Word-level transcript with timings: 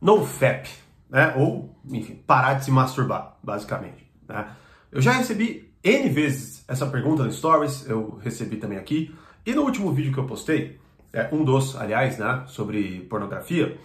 NoFap, 0.00 0.68
né? 1.10 1.34
Ou, 1.36 1.76
enfim, 1.90 2.22
parar 2.26 2.54
de 2.54 2.64
se 2.64 2.70
masturbar, 2.70 3.36
basicamente. 3.42 4.10
Né? 4.28 4.48
Eu 4.90 5.00
já 5.00 5.12
recebi 5.12 5.72
N 5.82 6.08
vezes 6.08 6.64
essa 6.68 6.86
pergunta 6.86 7.24
no 7.24 7.32
Stories, 7.32 7.88
eu 7.88 8.18
recebi 8.22 8.56
também 8.56 8.78
aqui. 8.78 9.14
E 9.44 9.54
no 9.54 9.62
último 9.62 9.92
vídeo 9.92 10.12
que 10.12 10.18
eu 10.18 10.26
postei, 10.26 10.78
é, 11.12 11.28
um 11.32 11.42
dos, 11.44 11.76
aliás, 11.76 12.18
né, 12.18 12.44
sobre 12.46 13.00
pornografia, 13.08 13.78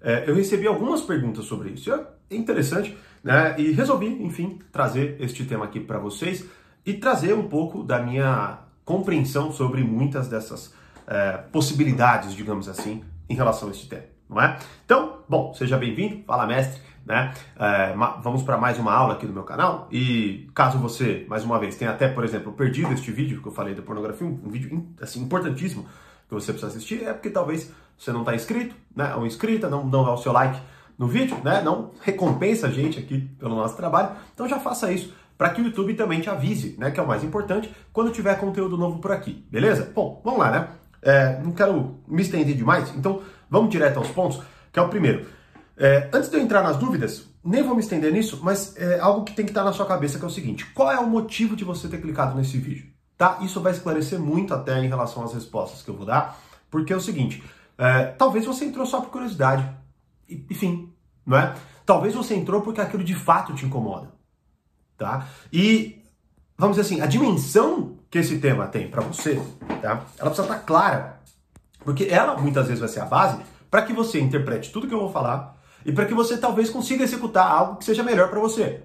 é, 0.00 0.28
eu 0.28 0.34
recebi 0.34 0.66
algumas 0.66 1.02
perguntas 1.02 1.44
sobre 1.44 1.70
isso. 1.70 1.92
É 1.92 2.04
interessante, 2.30 2.96
né? 3.22 3.54
E 3.58 3.72
resolvi, 3.72 4.06
enfim, 4.22 4.58
trazer 4.72 5.16
este 5.20 5.44
tema 5.44 5.64
aqui 5.64 5.80
para 5.80 5.98
vocês 5.98 6.44
e 6.84 6.94
trazer 6.94 7.32
um 7.34 7.48
pouco 7.48 7.82
da 7.82 8.00
minha 8.00 8.58
compreensão 8.84 9.52
sobre 9.52 9.82
muitas 9.82 10.28
dessas 10.28 10.74
é, 11.06 11.38
possibilidades, 11.50 12.34
digamos 12.34 12.68
assim, 12.68 13.02
em 13.28 13.34
relação 13.34 13.68
a 13.68 13.70
este 13.70 13.88
tema, 13.88 14.04
não 14.28 14.40
é? 14.40 14.58
Então, 14.84 15.13
bom, 15.28 15.54
seja 15.54 15.76
bem-vindo, 15.76 16.22
fala 16.26 16.46
mestre, 16.46 16.80
né? 17.04 17.32
É, 17.58 17.94
vamos 18.22 18.42
para 18.42 18.56
mais 18.56 18.78
uma 18.78 18.92
aula 18.92 19.14
aqui 19.14 19.26
no 19.26 19.32
meu 19.32 19.42
canal 19.42 19.88
e 19.90 20.48
caso 20.54 20.78
você, 20.78 21.24
mais 21.28 21.44
uma 21.44 21.58
vez, 21.58 21.76
tenha 21.76 21.90
até, 21.90 22.08
por 22.08 22.24
exemplo, 22.24 22.52
perdido 22.52 22.92
este 22.92 23.10
vídeo 23.10 23.40
que 23.40 23.48
eu 23.48 23.52
falei 23.52 23.74
da 23.74 23.82
pornografia, 23.82 24.26
um, 24.26 24.40
um 24.44 24.48
vídeo 24.48 24.86
assim 25.00 25.22
importantíssimo 25.22 25.86
que 26.28 26.34
você 26.34 26.52
precisa 26.52 26.72
assistir, 26.72 27.04
é 27.04 27.12
porque 27.12 27.30
talvez 27.30 27.70
você 27.98 28.12
não 28.12 28.20
está 28.20 28.34
inscrito, 28.34 28.74
né? 28.94 29.14
Ou 29.14 29.26
inscrita, 29.26 29.68
não, 29.68 29.84
não 29.84 30.04
dá 30.04 30.12
o 30.12 30.16
seu 30.16 30.32
like 30.32 30.60
no 30.98 31.06
vídeo, 31.06 31.36
né? 31.44 31.62
Não 31.62 31.90
recompensa 32.00 32.66
a 32.66 32.70
gente 32.70 32.98
aqui 32.98 33.20
pelo 33.38 33.54
nosso 33.54 33.76
trabalho, 33.76 34.16
então 34.32 34.48
já 34.48 34.58
faça 34.58 34.90
isso 34.90 35.12
para 35.36 35.50
que 35.50 35.60
o 35.60 35.64
YouTube 35.64 35.94
também 35.94 36.20
te 36.20 36.30
avise, 36.30 36.76
né? 36.78 36.90
Que 36.90 37.00
é 37.00 37.02
o 37.02 37.06
mais 37.06 37.22
importante 37.24 37.70
quando 37.92 38.10
tiver 38.10 38.34
conteúdo 38.38 38.76
novo 38.76 38.98
por 38.98 39.12
aqui, 39.12 39.44
beleza? 39.50 39.90
Bom, 39.94 40.20
vamos 40.24 40.40
lá, 40.40 40.50
né? 40.50 40.68
É, 41.02 41.38
não 41.42 41.52
quero 41.52 41.98
me 42.08 42.22
estender 42.22 42.56
demais, 42.56 42.94
então 42.96 43.20
vamos 43.50 43.68
direto 43.68 43.98
aos 43.98 44.08
pontos, 44.08 44.40
que 44.74 44.80
é 44.80 44.82
o 44.82 44.88
primeiro. 44.88 45.26
É, 45.76 46.10
antes 46.12 46.28
de 46.28 46.36
eu 46.36 46.42
entrar 46.42 46.62
nas 46.62 46.76
dúvidas, 46.76 47.26
nem 47.44 47.62
vou 47.62 47.76
me 47.76 47.80
estender 47.80 48.12
nisso, 48.12 48.40
mas 48.42 48.76
é 48.76 48.98
algo 48.98 49.24
que 49.24 49.32
tem 49.32 49.44
que 49.44 49.52
estar 49.52 49.62
na 49.62 49.72
sua 49.72 49.86
cabeça, 49.86 50.18
que 50.18 50.24
é 50.24 50.28
o 50.28 50.30
seguinte: 50.30 50.66
qual 50.74 50.90
é 50.90 50.98
o 50.98 51.06
motivo 51.06 51.54
de 51.54 51.64
você 51.64 51.88
ter 51.88 52.00
clicado 52.00 52.36
nesse 52.36 52.58
vídeo? 52.58 52.86
Tá? 53.16 53.38
Isso 53.40 53.60
vai 53.60 53.72
esclarecer 53.72 54.18
muito 54.18 54.52
até 54.52 54.84
em 54.84 54.88
relação 54.88 55.22
às 55.22 55.32
respostas 55.32 55.80
que 55.80 55.88
eu 55.88 55.96
vou 55.96 56.04
dar, 56.04 56.38
porque 56.68 56.92
é 56.92 56.96
o 56.96 57.00
seguinte: 57.00 57.42
é, 57.78 58.06
talvez 58.06 58.44
você 58.44 58.64
entrou 58.64 58.84
só 58.84 59.00
por 59.00 59.10
curiosidade, 59.10 59.64
enfim, 60.28 60.92
não 61.24 61.38
é? 61.38 61.54
Talvez 61.86 62.14
você 62.14 62.34
entrou 62.34 62.60
porque 62.60 62.80
aquilo 62.80 63.04
de 63.04 63.14
fato 63.14 63.54
te 63.54 63.64
incomoda, 63.64 64.10
tá? 64.98 65.28
E 65.52 66.02
vamos 66.58 66.76
dizer 66.76 66.94
assim, 66.94 67.00
a 67.00 67.06
dimensão 67.06 67.98
que 68.10 68.18
esse 68.18 68.38
tema 68.38 68.66
tem 68.66 68.88
para 68.88 69.02
você, 69.02 69.40
tá? 69.80 70.04
Ela 70.18 70.30
precisa 70.30 70.42
estar 70.42 70.58
clara, 70.60 71.20
porque 71.84 72.04
ela 72.04 72.36
muitas 72.36 72.66
vezes 72.66 72.80
vai 72.80 72.88
ser 72.88 73.00
a 73.00 73.06
base 73.06 73.53
para 73.74 73.82
que 73.82 73.92
você 73.92 74.20
interprete 74.20 74.70
tudo 74.70 74.86
que 74.86 74.94
eu 74.94 75.00
vou 75.00 75.10
falar 75.10 75.60
e 75.84 75.90
para 75.90 76.06
que 76.06 76.14
você 76.14 76.38
talvez 76.38 76.70
consiga 76.70 77.02
executar 77.02 77.50
algo 77.50 77.74
que 77.74 77.84
seja 77.84 78.04
melhor 78.04 78.30
para 78.30 78.38
você, 78.38 78.84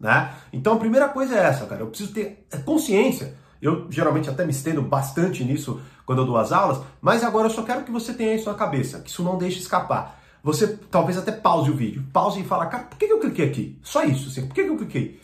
né? 0.00 0.32
Então 0.50 0.72
a 0.72 0.78
primeira 0.78 1.06
coisa 1.10 1.36
é 1.36 1.42
essa, 1.42 1.66
cara. 1.66 1.82
Eu 1.82 1.88
preciso 1.88 2.14
ter 2.14 2.46
consciência. 2.64 3.36
Eu 3.60 3.88
geralmente 3.90 4.30
até 4.30 4.46
me 4.46 4.50
estendo 4.50 4.80
bastante 4.80 5.44
nisso 5.44 5.82
quando 6.06 6.22
eu 6.22 6.24
dou 6.24 6.38
as 6.38 6.50
aulas, 6.50 6.80
mas 6.98 7.22
agora 7.22 7.48
eu 7.48 7.50
só 7.50 7.62
quero 7.62 7.84
que 7.84 7.90
você 7.90 8.14
tenha 8.14 8.34
isso 8.34 8.50
na 8.50 8.56
cabeça, 8.56 9.00
que 9.00 9.10
isso 9.10 9.22
não 9.22 9.36
deixe 9.36 9.58
escapar. 9.58 10.18
Você 10.42 10.78
talvez 10.90 11.18
até 11.18 11.30
pause 11.30 11.70
o 11.70 11.76
vídeo, 11.76 12.02
pause 12.10 12.40
e 12.40 12.44
fala, 12.44 12.64
cara, 12.64 12.84
por 12.84 12.96
que 12.96 13.04
eu 13.04 13.20
cliquei 13.20 13.50
aqui? 13.50 13.78
Só 13.82 14.02
isso, 14.02 14.30
assim, 14.30 14.46
por 14.46 14.54
que 14.54 14.62
eu 14.62 14.78
cliquei? 14.78 15.20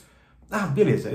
Ah, 0.50 0.66
beleza, 0.66 1.08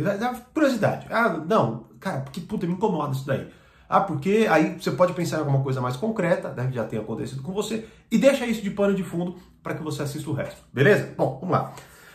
curiosidade. 0.51 1.05
Ah, 1.11 1.29
não, 1.47 1.89
cara, 1.99 2.21
porque 2.21 2.41
puta, 2.41 2.65
me 2.65 2.73
incomoda 2.73 3.13
isso 3.13 3.27
daí. 3.27 3.47
Ah, 3.93 4.01
porque 4.01 4.47
aí 4.49 4.75
você 4.79 4.89
pode 4.89 5.13
pensar 5.13 5.35
em 5.35 5.39
alguma 5.41 5.61
coisa 5.61 5.79
mais 5.79 5.95
concreta, 5.95 6.49
né, 6.49 6.65
que 6.65 6.73
já 6.73 6.83
tenha 6.83 6.99
acontecido 6.99 7.43
com 7.43 7.53
você, 7.53 7.85
e 8.09 8.17
deixa 8.17 8.43
isso 8.43 8.63
de 8.63 8.71
pano 8.71 8.95
de 8.95 9.03
fundo 9.03 9.35
para 9.61 9.75
que 9.75 9.83
você 9.83 10.01
assista 10.01 10.27
o 10.31 10.33
resto. 10.33 10.63
Beleza? 10.73 11.13
Bom, 11.15 11.37
vamos 11.39 11.55
lá. 11.55 11.73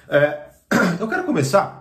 É, 0.08 0.48
eu 0.98 1.06
quero 1.06 1.22
começar 1.22 1.80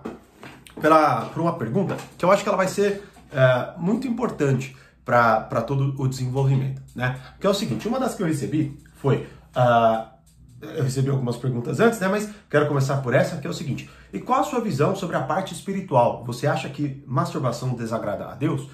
pela, 0.80 1.22
por 1.22 1.42
uma 1.42 1.54
pergunta 1.58 1.96
que 2.16 2.24
eu 2.24 2.30
acho 2.30 2.44
que 2.44 2.48
ela 2.48 2.56
vai 2.56 2.68
ser 2.68 3.02
é, 3.32 3.72
muito 3.76 4.06
importante 4.06 4.76
para 5.04 5.62
todo 5.62 6.00
o 6.00 6.06
desenvolvimento, 6.06 6.80
né? 6.94 7.18
Que 7.40 7.46
é 7.48 7.50
o 7.50 7.54
seguinte, 7.54 7.88
uma 7.88 7.98
das 7.98 8.14
que 8.14 8.22
eu 8.22 8.26
recebi 8.28 8.78
foi... 8.94 9.26
Uh, 9.56 10.16
eu 10.60 10.84
recebi 10.84 11.08
algumas 11.10 11.36
perguntas 11.36 11.80
antes, 11.80 11.98
né? 11.98 12.06
Mas 12.06 12.28
quero 12.48 12.68
começar 12.68 12.98
por 12.98 13.14
essa, 13.14 13.36
que 13.38 13.46
é 13.46 13.50
o 13.50 13.54
seguinte. 13.54 13.90
E 14.12 14.20
qual 14.20 14.40
a 14.40 14.44
sua 14.44 14.60
visão 14.60 14.94
sobre 14.94 15.16
a 15.16 15.22
parte 15.22 15.54
espiritual? 15.54 16.24
Você 16.24 16.46
acha 16.46 16.68
que 16.68 17.02
masturbação 17.06 17.74
desagrada 17.74 18.26
a 18.26 18.34
Deus? 18.34 18.68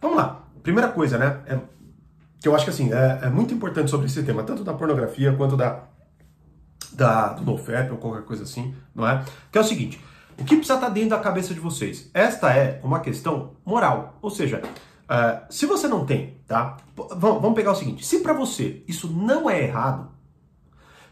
Vamos 0.00 0.16
lá. 0.16 0.47
Primeira 0.62 0.88
coisa, 0.88 1.18
né? 1.18 1.40
É, 1.46 1.58
que 2.40 2.48
eu 2.48 2.54
acho 2.54 2.64
que 2.64 2.70
assim, 2.70 2.92
é, 2.92 3.20
é, 3.22 3.30
muito 3.30 3.52
importante 3.52 3.90
sobre 3.90 4.06
esse 4.06 4.22
tema, 4.22 4.42
tanto 4.42 4.62
da 4.62 4.72
pornografia 4.72 5.32
quanto 5.32 5.56
da, 5.56 5.84
da 6.92 7.32
do 7.34 7.44
NoFap 7.44 7.90
ou 7.90 7.98
qualquer 7.98 8.22
coisa 8.22 8.44
assim, 8.44 8.74
não 8.94 9.08
é? 9.08 9.24
Que 9.50 9.58
é 9.58 9.60
o 9.60 9.64
seguinte. 9.64 10.02
O 10.38 10.44
que 10.44 10.54
precisa 10.54 10.74
estar 10.74 10.88
dentro 10.88 11.10
da 11.10 11.18
cabeça 11.18 11.52
de 11.52 11.58
vocês? 11.58 12.10
Esta 12.14 12.52
é 12.52 12.80
uma 12.84 13.00
questão 13.00 13.56
moral. 13.66 14.16
Ou 14.22 14.30
seja, 14.30 14.62
uh, 14.62 15.44
se 15.50 15.66
você 15.66 15.88
não 15.88 16.06
tem, 16.06 16.36
tá? 16.46 16.76
Vamos 17.16 17.54
pegar 17.54 17.72
o 17.72 17.74
seguinte: 17.74 18.06
se 18.06 18.20
para 18.20 18.32
você 18.32 18.84
isso 18.86 19.08
não 19.08 19.50
é 19.50 19.64
errado, 19.64 20.08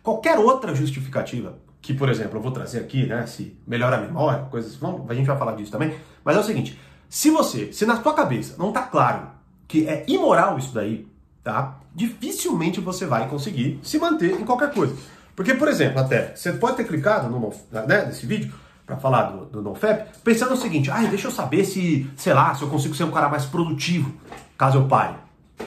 Qualquer 0.07 0.39
outra 0.39 0.73
justificativa, 0.73 1.59
que 1.83 1.93
por 1.93 2.09
exemplo 2.09 2.39
eu 2.39 2.41
vou 2.41 2.53
trazer 2.53 2.79
aqui, 2.79 3.07
né, 3.07 3.27
se 3.27 3.59
melhora 3.67 3.97
a 3.97 4.01
memória, 4.01 4.45
coisas, 4.45 4.77
vamos, 4.77 5.11
a 5.11 5.15
gente 5.15 5.27
vai 5.27 5.37
falar 5.37 5.57
disso 5.57 5.73
também, 5.73 5.99
mas 6.25 6.37
é 6.37 6.39
o 6.39 6.45
seguinte, 6.45 6.81
se 7.09 7.29
você, 7.29 7.73
se 7.73 7.85
na 7.85 8.01
sua 8.01 8.15
cabeça 8.15 8.55
não 8.57 8.71
tá 8.71 8.83
claro 8.83 9.27
que 9.67 9.89
é 9.89 10.05
imoral 10.07 10.59
isso 10.59 10.73
daí, 10.73 11.07
tá? 11.43 11.79
Dificilmente 11.95 12.81
você 12.81 13.07
vai 13.07 13.29
conseguir 13.29 13.81
se 13.83 13.99
manter 13.99 14.41
em 14.41 14.45
qualquer 14.45 14.73
coisa. 14.73 14.95
Porque, 15.35 15.55
por 15.55 15.69
exemplo, 15.69 16.01
até, 16.01 16.35
você 16.35 16.53
pode 16.53 16.77
ter 16.77 16.85
clicado 16.85 17.29
no, 17.29 17.53
né, 17.71 18.07
nesse 18.07 18.27
vídeo, 18.27 18.53
para 18.87 18.97
falar 18.97 19.25
do, 19.25 19.47
do 19.47 19.63
NoFap, 19.63 20.19
pensando 20.23 20.55
o 20.55 20.57
seguinte, 20.57 20.91
ah, 20.91 21.03
deixa 21.03 21.27
eu 21.27 21.33
saber 21.33 21.65
se, 21.65 22.09
sei 22.17 22.33
lá, 22.33 22.55
se 22.55 22.63
eu 22.63 22.71
consigo 22.71 22.95
ser 22.95 23.03
um 23.03 23.11
cara 23.11 23.29
mais 23.29 23.45
produtivo, 23.45 24.15
caso 24.57 24.79
eu 24.79 24.87
pare, 24.87 25.17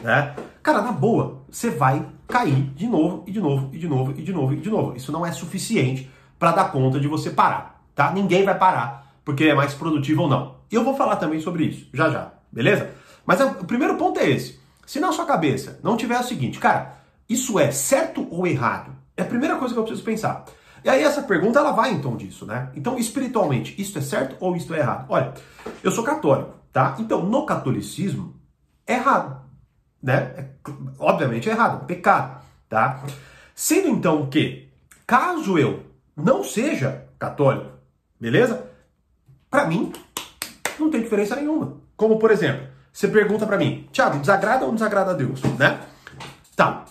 né? 0.01 0.33
Cara, 0.63 0.81
na 0.81 0.93
boa, 0.93 1.41
você 1.49 1.69
vai 1.69 2.05
cair 2.27 2.71
de 2.75 2.87
novo 2.87 3.23
e 3.27 3.31
de 3.31 3.41
novo 3.41 3.69
e 3.73 3.77
de 3.77 3.87
novo 3.87 4.13
e 4.15 4.21
de 4.21 4.31
novo 4.31 4.53
e 4.53 4.57
de 4.57 4.69
novo. 4.69 4.95
Isso 4.95 5.11
não 5.11 5.25
é 5.25 5.31
suficiente 5.31 6.09
para 6.37 6.51
dar 6.51 6.71
conta 6.71 6.99
de 6.99 7.07
você 7.07 7.29
parar, 7.29 7.83
tá? 7.93 8.11
Ninguém 8.11 8.45
vai 8.45 8.57
parar 8.57 9.13
porque 9.25 9.43
é 9.43 9.53
mais 9.53 9.73
produtivo 9.73 10.23
ou 10.23 10.29
não. 10.29 10.55
Eu 10.71 10.83
vou 10.83 10.95
falar 10.95 11.17
também 11.17 11.41
sobre 11.41 11.65
isso, 11.65 11.87
já 11.93 12.09
já, 12.09 12.31
beleza? 12.51 12.91
Mas 13.29 13.39
o 13.41 13.65
primeiro 13.65 13.95
ponto 13.95 14.19
é 14.19 14.27
esse. 14.27 14.59
Se 14.87 14.99
na 14.99 15.11
sua 15.11 15.25
cabeça 15.25 15.79
não 15.83 15.95
tiver 15.95 16.19
o 16.19 16.23
seguinte, 16.23 16.57
cara, 16.57 16.97
isso 17.29 17.59
é 17.59 17.69
certo 17.69 18.27
ou 18.31 18.47
errado? 18.47 18.91
É 19.15 19.21
a 19.21 19.25
primeira 19.25 19.57
coisa 19.57 19.71
que 19.71 19.79
eu 19.79 19.83
preciso 19.83 20.03
pensar. 20.03 20.45
E 20.83 20.89
aí 20.89 21.03
essa 21.03 21.21
pergunta 21.21 21.59
ela 21.59 21.71
vai 21.71 21.93
em 21.93 22.01
tom 22.01 22.17
disso, 22.17 22.47
né? 22.47 22.71
Então, 22.75 22.97
espiritualmente, 22.97 23.79
isso 23.79 23.95
é 23.99 24.01
certo 24.01 24.35
ou 24.39 24.55
isso 24.55 24.73
é 24.73 24.79
errado? 24.79 25.05
Olha, 25.09 25.35
eu 25.83 25.91
sou 25.91 26.03
católico, 26.03 26.55
tá? 26.73 26.95
Então, 26.97 27.23
no 27.23 27.45
catolicismo, 27.45 28.33
é 28.87 28.95
errado 28.95 29.49
né? 30.01 30.33
É, 30.37 30.45
obviamente 30.97 31.49
é 31.49 31.51
errado, 31.51 31.83
é 31.83 31.85
pecado, 31.85 32.41
tá? 32.67 33.03
Sendo 33.53 33.89
então 33.89 34.27
que, 34.27 34.69
caso 35.05 35.57
eu 35.57 35.83
não 36.15 36.43
seja 36.43 37.05
católico, 37.17 37.71
beleza? 38.19 38.65
Para 39.49 39.65
mim, 39.65 39.91
não 40.79 40.89
tem 40.89 41.01
diferença 41.01 41.35
nenhuma. 41.35 41.77
Como, 41.97 42.17
por 42.17 42.31
exemplo, 42.31 42.67
você 42.91 43.07
pergunta 43.07 43.45
para 43.45 43.57
mim, 43.57 43.87
Tiago, 43.91 44.19
desagrada 44.19 44.65
ou 44.65 44.73
desagrada 44.73 45.11
a 45.11 45.13
Deus, 45.13 45.41
né? 45.57 45.79
Tá, 46.55 46.85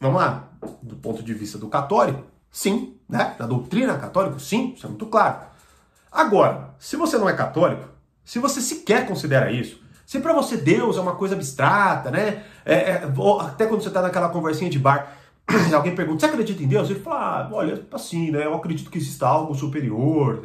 vamos 0.00 0.20
lá. 0.20 0.48
Do 0.82 0.96
ponto 0.96 1.22
de 1.22 1.34
vista 1.34 1.58
do 1.58 1.68
católico, 1.68 2.24
sim, 2.50 2.96
né? 3.08 3.34
Da 3.38 3.46
doutrina 3.46 3.96
católica, 3.96 4.38
sim, 4.38 4.74
isso 4.76 4.86
é 4.86 4.88
muito 4.88 5.06
claro. 5.06 5.40
Agora, 6.10 6.74
se 6.78 6.96
você 6.96 7.16
não 7.16 7.28
é 7.28 7.32
católico, 7.32 7.88
se 8.24 8.38
você 8.38 8.60
sequer 8.60 9.06
considera 9.06 9.50
isso, 9.50 9.80
se 10.04 10.20
para 10.20 10.32
você 10.32 10.56
Deus 10.56 10.96
é 10.96 11.00
uma 11.00 11.14
coisa 11.14 11.34
abstrata, 11.34 12.10
né? 12.10 12.44
É, 12.64 12.74
é, 12.74 13.12
até 13.40 13.66
quando 13.66 13.82
você 13.82 13.88
está 13.88 14.02
naquela 14.02 14.28
conversinha 14.28 14.70
de 14.70 14.78
bar, 14.78 15.16
alguém 15.74 15.94
pergunta, 15.94 16.20
você 16.20 16.26
acredita 16.26 16.62
em 16.62 16.68
Deus? 16.68 16.90
Ele 16.90 17.00
fala, 17.00 17.46
ah, 17.46 17.48
olha, 17.52 17.86
assim, 17.92 18.30
né? 18.30 18.44
Eu 18.44 18.54
acredito 18.54 18.90
que 18.90 18.98
exista 18.98 19.26
algo 19.26 19.54
superior. 19.54 20.44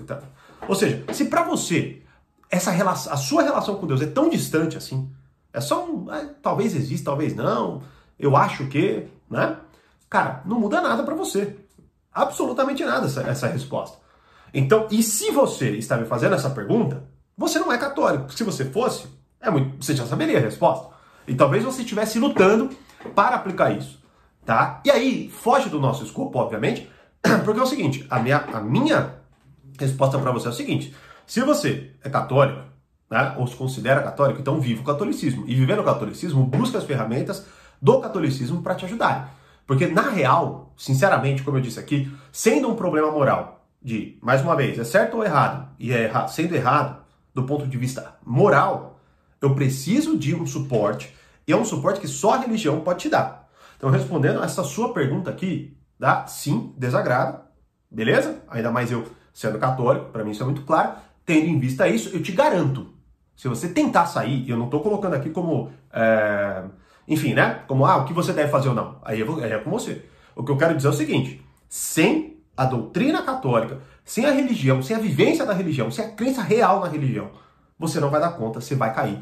Ou 0.68 0.76
seja, 0.76 1.04
se 1.14 1.26
para 1.26 1.44
você 1.44 2.02
essa 2.50 2.72
relação, 2.72 3.14
a 3.14 3.18
sua 3.18 3.44
relação 3.44 3.76
com 3.76 3.88
Deus 3.88 4.02
é 4.02 4.08
tão 4.08 4.30
distante 4.30 4.78
assim, 4.78 5.12
é 5.54 5.60
só 5.60 5.86
um, 5.86 6.14
é, 6.14 6.26
talvez 6.42 6.76
exista, 6.76 7.06
talvez 7.06 7.36
não, 7.36 7.82
eu 8.18 8.36
acho 8.36 8.68
que, 8.68 9.08
né? 9.30 9.58
Cara, 10.10 10.42
não 10.46 10.60
muda 10.60 10.82
nada 10.82 11.04
para 11.04 11.16
você. 11.16 11.56
Absolutamente 12.14 12.84
nada 12.84 13.06
essa, 13.06 13.22
essa 13.22 13.48
resposta. 13.48 13.98
Então, 14.54 14.88
e 14.90 15.04
se 15.04 15.32
você 15.32 15.72
está 15.72 15.98
me 15.98 16.06
fazendo 16.06 16.36
essa 16.36 16.50
pergunta, 16.50 17.04
você 17.38 17.60
não 17.60 17.72
é 17.72 17.78
católico. 17.78 18.32
Se 18.32 18.44
você 18.44 18.66
fosse, 18.66 19.08
é 19.42 19.50
muito, 19.50 19.84
você 19.84 19.96
já 19.96 20.06
saberia 20.06 20.38
a 20.38 20.42
resposta. 20.42 20.90
E 21.28 21.36
talvez 21.36 21.64
você 21.64 21.82
estivesse 21.82 22.18
lutando 22.18 22.70
para 23.14 23.36
aplicar 23.36 23.72
isso, 23.72 24.02
tá? 24.46 24.82
E 24.86 24.90
aí, 24.90 25.30
foge 25.30 25.70
do 25.70 25.80
nosso 25.80 26.04
escopo, 26.04 26.40
obviamente, 26.40 26.90
porque 27.44 27.60
é 27.60 27.64
o 27.64 27.68
seguinte, 27.68 28.08
a 28.10 28.20
minha, 28.20 28.38
a 28.38 28.62
minha 28.62 29.16
resposta 29.78 30.18
para 30.18 30.32
você 30.32 30.48
é 30.48 30.52
o 30.52 30.54
seguinte, 30.54 30.96
se 31.28 31.42
você 31.42 31.92
é 32.02 32.10
católico, 32.10 32.62
né, 33.12 33.36
ou 33.38 33.46
se 33.46 33.56
considera 33.56 34.02
católico, 34.02 34.40
então 34.40 34.60
viva 34.60 34.82
o 34.82 34.86
catolicismo. 34.86 35.44
E 35.46 35.54
vivendo 35.54 35.80
o 35.80 35.84
catolicismo, 35.84 36.46
busca 36.46 36.78
as 36.78 36.86
ferramentas 36.86 37.46
do 37.82 38.00
catolicismo 38.00 38.64
para 38.64 38.76
te 38.76 38.86
ajudar. 38.86 39.36
Porque 39.66 39.88
na 39.88 40.10
real, 40.10 40.74
sinceramente, 40.78 41.44
como 41.44 41.58
eu 41.58 41.62
disse 41.62 41.80
aqui, 41.80 42.10
sendo 42.32 42.70
um 42.70 42.76
problema 42.76 43.12
moral 43.12 43.66
de, 43.82 44.18
mais 44.22 44.42
uma 44.42 44.56
vez, 44.56 44.80
é 44.80 44.86
certo 44.86 45.18
ou 45.18 45.24
errado, 45.24 45.70
e 45.78 45.92
é 45.92 46.06
errado, 46.06 46.30
sendo 46.30 46.56
errado 46.56 47.04
do 47.34 47.44
ponto 47.44 47.68
de 47.68 47.78
vista 47.78 48.16
moral, 48.26 49.00
eu 49.42 49.54
preciso 49.54 50.18
de 50.18 50.34
um 50.34 50.48
suporte, 50.48 51.14
e 51.46 51.52
é 51.52 51.58
um 51.58 51.66
suporte 51.66 52.00
que 52.00 52.08
só 52.08 52.36
a 52.36 52.40
religião 52.40 52.80
pode 52.80 53.00
te 53.00 53.10
dar. 53.10 53.50
Então, 53.78 53.90
respondendo 53.90 54.42
essa 54.42 54.64
sua 54.64 54.94
pergunta 54.94 55.30
aqui, 55.30 55.78
dá 56.00 56.26
sim, 56.26 56.74
desagrada, 56.78 57.42
beleza? 57.92 58.42
Ainda 58.50 58.72
mais 58.72 58.92
eu 58.92 59.06
sendo 59.34 59.60
católico, 59.60 60.10
para 60.10 60.24
mim 60.24 60.32
isso 60.32 60.42
é 60.42 60.46
muito 60.46 60.64
claro. 60.64 60.94
Tendo 61.28 61.48
em 61.48 61.60
vista 61.60 61.90
isso, 61.90 62.10
eu 62.16 62.24
te 62.24 62.32
garanto, 62.32 62.88
se 63.36 63.50
você 63.50 63.68
tentar 63.68 64.06
sair, 64.06 64.50
eu 64.50 64.56
não 64.56 64.66
estou 64.66 64.80
colocando 64.80 65.14
aqui 65.14 65.30
como, 65.30 65.70
é, 65.92 66.64
enfim, 67.06 67.34
né? 67.34 67.64
Como, 67.68 67.86
ah, 67.86 67.98
o 67.98 68.06
que 68.06 68.14
você 68.14 68.32
deve 68.32 68.50
fazer 68.50 68.70
ou 68.70 68.74
não. 68.74 68.98
Aí 69.04 69.22
é 69.22 69.58
com 69.60 69.70
você. 69.70 70.06
O 70.34 70.42
que 70.42 70.52
eu 70.52 70.56
quero 70.56 70.74
dizer 70.74 70.88
é 70.88 70.92
o 70.92 70.94
seguinte: 70.94 71.46
sem 71.68 72.38
a 72.56 72.64
doutrina 72.64 73.22
católica, 73.24 73.80
sem 74.06 74.26
a 74.26 74.32
religião, 74.32 74.82
sem 74.82 74.96
a 74.96 75.00
vivência 75.00 75.46
da 75.46 75.54
religião, 75.54 75.92
sem 75.92 76.06
a 76.06 76.10
crença 76.10 76.42
real 76.42 76.80
na 76.80 76.88
religião, 76.88 77.30
você 77.78 78.00
não 78.00 78.10
vai 78.10 78.22
dar 78.22 78.32
conta, 78.32 78.62
você 78.62 78.74
vai 78.74 78.94
cair. 78.94 79.20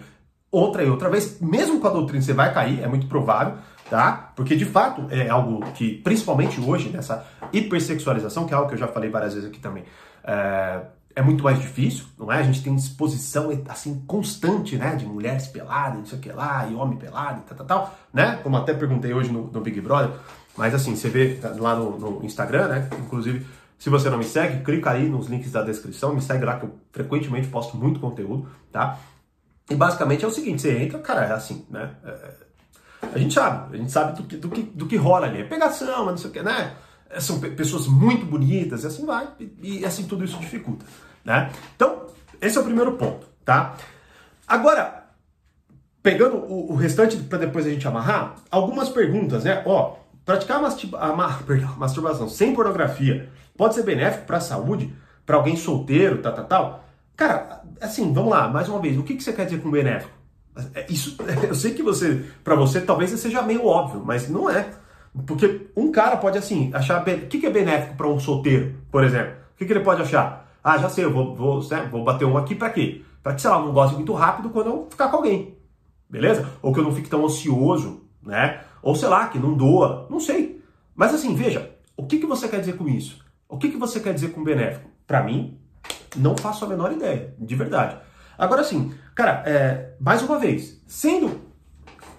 Outra 0.52 0.84
e 0.84 0.90
outra 0.90 1.10
vez, 1.10 1.42
mesmo 1.42 1.82
com 1.82 1.88
a 1.88 1.92
doutrina 1.92 2.22
você 2.22 2.34
vai 2.34 2.54
cair, 2.54 2.84
é 2.84 2.88
muito 2.88 3.08
provável, 3.08 3.58
tá? 3.90 4.32
Porque 4.36 4.56
de 4.56 4.64
fato 4.64 5.08
é 5.10 5.28
algo 5.28 5.60
que, 5.72 5.96
principalmente 5.96 6.62
hoje, 6.62 6.90
nessa 6.90 7.26
hipersexualização, 7.52 8.46
que 8.46 8.54
é 8.54 8.56
algo 8.56 8.70
que 8.70 8.76
eu 8.76 8.80
já 8.80 8.88
falei 8.88 9.10
várias 9.10 9.34
vezes 9.34 9.50
aqui 9.50 9.60
também, 9.60 9.84
é, 10.24 10.82
é 11.16 11.22
muito 11.22 11.44
mais 11.44 11.60
difícil, 11.60 12.06
não 12.20 12.32
é? 12.32 12.40
A 12.40 12.44
gente 12.44 12.62
tem 12.62 12.76
disposição 12.76 13.50
assim 13.70 14.04
constante, 14.06 14.76
né, 14.76 14.96
de 14.96 15.06
mulheres 15.06 15.48
peladas, 15.48 15.98
não 15.98 16.06
sei 16.06 16.20
o 16.20 16.22
que 16.22 16.32
lá, 16.32 16.68
e 16.68 16.76
homem 16.76 16.98
pelado, 16.98 17.42
e 17.42 17.44
tal, 17.44 17.58
tal, 17.58 17.66
tal, 17.66 17.98
né? 18.14 18.38
Como 18.44 18.58
até 18.58 18.74
perguntei 18.74 19.14
hoje 19.14 19.32
no, 19.32 19.48
no 19.48 19.62
Big 19.62 19.80
Brother, 19.80 20.12
mas 20.58 20.74
assim, 20.74 20.96
você 20.96 21.10
vê 21.10 21.40
lá 21.58 21.76
no, 21.76 21.98
no, 21.98 22.26
Instagram, 22.26 22.68
né? 22.68 22.90
Inclusive, 23.00 23.46
se 23.80 23.90
você 23.90 24.10
não 24.10 24.18
me 24.18 24.26
segue, 24.26 24.64
clica 24.64 24.92
aí 24.92 25.08
nos 25.08 25.28
links 25.28 25.52
da 25.52 25.62
descrição, 25.62 26.14
me 26.14 26.22
segue 26.22 26.44
lá 26.44 26.60
que 26.60 26.66
eu 26.66 26.76
frequentemente 26.92 27.48
posto 27.48 27.78
muito 27.78 28.00
conteúdo, 28.00 28.50
tá? 28.72 29.00
E 29.70 29.76
basicamente 29.76 30.26
é 30.26 30.28
o 30.28 30.32
seguinte, 30.32 30.62
você 30.62 30.78
entra, 30.78 31.00
cara, 31.00 31.26
é 31.26 31.32
assim, 31.32 31.66
né? 31.70 31.92
É, 32.04 32.10
é 32.10 32.46
a 33.14 33.18
gente 33.18 33.34
sabe, 33.34 33.76
a 33.76 33.78
gente 33.78 33.92
sabe 33.92 34.18
do 34.18 34.28
que, 34.28 34.38
do 34.38 34.50
que, 34.50 34.62
do 34.62 34.88
que 34.88 34.96
rola 34.96 35.28
ali, 35.28 35.42
é 35.42 35.44
pegação, 35.44 36.06
não 36.06 36.18
sei 36.18 36.30
o 36.30 36.34
que, 36.34 36.42
né? 36.42 36.76
São 37.20 37.40
pessoas 37.40 37.88
muito 37.88 38.26
bonitas 38.26 38.84
e 38.84 38.88
assim 38.88 39.06
vai, 39.06 39.28
e, 39.40 39.80
e 39.80 39.86
assim 39.86 40.04
tudo 40.04 40.26
isso 40.26 40.38
dificulta, 40.40 40.86
né? 41.26 41.52
Então, 41.76 42.06
esse 42.40 42.58
é 42.58 42.62
o 42.62 42.64
primeiro 42.64 42.94
ponto, 42.94 43.28
tá? 43.44 43.76
Agora, 44.48 45.06
pegando 46.04 46.38
o, 46.38 46.74
o 46.74 46.76
restante 46.76 47.18
para 47.18 47.40
depois 47.40 47.66
a 47.66 47.70
gente 47.70 47.88
amarrar, 47.88 48.36
algumas 48.52 48.90
perguntas, 48.90 49.44
né? 49.44 49.64
Ó, 49.66 49.96
praticar 50.24 50.62
perdão, 51.46 51.76
masturbação 51.78 52.30
sem 52.30 52.54
pornografia 52.54 53.30
pode 53.58 53.74
ser 53.74 53.84
benéfico 53.84 54.26
para 54.26 54.38
a 54.38 54.42
saúde, 54.42 54.94
para 55.26 55.38
alguém 55.38 55.56
solteiro, 55.56 56.20
tal, 56.20 56.34
tal, 56.34 56.46
tal? 56.46 56.86
Cara, 57.18 57.62
assim, 57.82 58.14
vamos 58.14 58.30
lá, 58.30 58.48
mais 58.48 58.70
uma 58.70 58.80
vez, 58.80 58.98
o 58.98 59.04
que, 59.04 59.16
que 59.16 59.24
você 59.24 59.34
quer 59.34 59.46
dizer 59.46 59.62
com 59.62 59.72
benéfico? 59.72 60.12
É, 60.74 60.86
isso, 60.90 61.18
eu 61.48 61.56
sei 61.56 61.74
que 61.74 61.82
você, 61.82 62.24
para 62.44 62.56
você, 62.56 62.82
talvez 62.82 63.10
seja 63.12 63.42
meio 63.42 63.66
óbvio, 63.66 64.04
mas 64.06 64.30
não 64.30 64.50
é. 64.50 64.68
Porque 65.26 65.68
um 65.76 65.92
cara 65.92 66.18
pode, 66.18 66.38
assim, 66.38 66.70
achar. 66.74 67.02
O 67.02 67.06
que, 67.06 67.40
que 67.40 67.46
é 67.46 67.50
benéfico 67.50 67.96
para 67.96 68.08
um 68.08 68.20
solteiro, 68.20 68.76
por 68.92 69.04
exemplo? 69.04 69.34
O 69.54 69.58
que, 69.58 69.66
que 69.66 69.72
ele 69.72 69.80
pode 69.80 70.02
achar? 70.02 70.45
Ah, 70.66 70.80
já 70.80 70.90
sei, 70.90 71.06
eu 71.06 71.14
vou, 71.14 71.36
vou, 71.36 71.64
né, 71.70 71.88
vou 71.92 72.04
bater 72.04 72.26
um 72.26 72.36
aqui 72.36 72.56
para 72.56 72.72
quê? 72.72 73.04
Para 73.22 73.36
que, 73.36 73.42
sei 73.42 73.52
lá, 73.52 73.60
eu 73.60 73.66
não 73.68 73.72
goste 73.72 73.94
muito 73.94 74.12
rápido 74.14 74.50
quando 74.50 74.66
eu 74.66 74.88
ficar 74.90 75.10
com 75.10 75.18
alguém. 75.18 75.56
Beleza? 76.10 76.50
Ou 76.60 76.74
que 76.74 76.80
eu 76.80 76.84
não 76.84 76.92
fique 76.92 77.08
tão 77.08 77.24
ansioso, 77.24 78.02
né? 78.24 78.62
Ou 78.82 78.96
sei 78.96 79.08
lá, 79.08 79.28
que 79.28 79.38
não 79.38 79.54
doa. 79.54 80.08
Não 80.10 80.20
sei. 80.20 80.60
Mas 80.96 81.14
assim, 81.14 81.36
veja, 81.36 81.70
o 81.96 82.08
que, 82.08 82.18
que 82.18 82.26
você 82.26 82.48
quer 82.48 82.62
dizer 82.62 82.78
com 82.78 82.88
isso? 82.88 83.24
O 83.48 83.60
que, 83.60 83.70
que 83.70 83.78
você 83.78 84.00
quer 84.00 84.12
dizer 84.12 84.30
com 84.30 84.44
benéfico? 84.44 84.90
Para 85.06 85.22
mim, 85.22 85.60
não 86.16 86.36
faço 86.36 86.66
a 86.66 86.68
menor 86.68 86.92
ideia, 86.92 87.36
de 87.38 87.54
verdade. 87.54 87.98
Agora 88.36 88.64
sim, 88.64 88.92
cara, 89.14 89.44
é, 89.46 89.94
mais 90.00 90.24
uma 90.24 90.40
vez, 90.40 90.82
sendo 90.88 91.42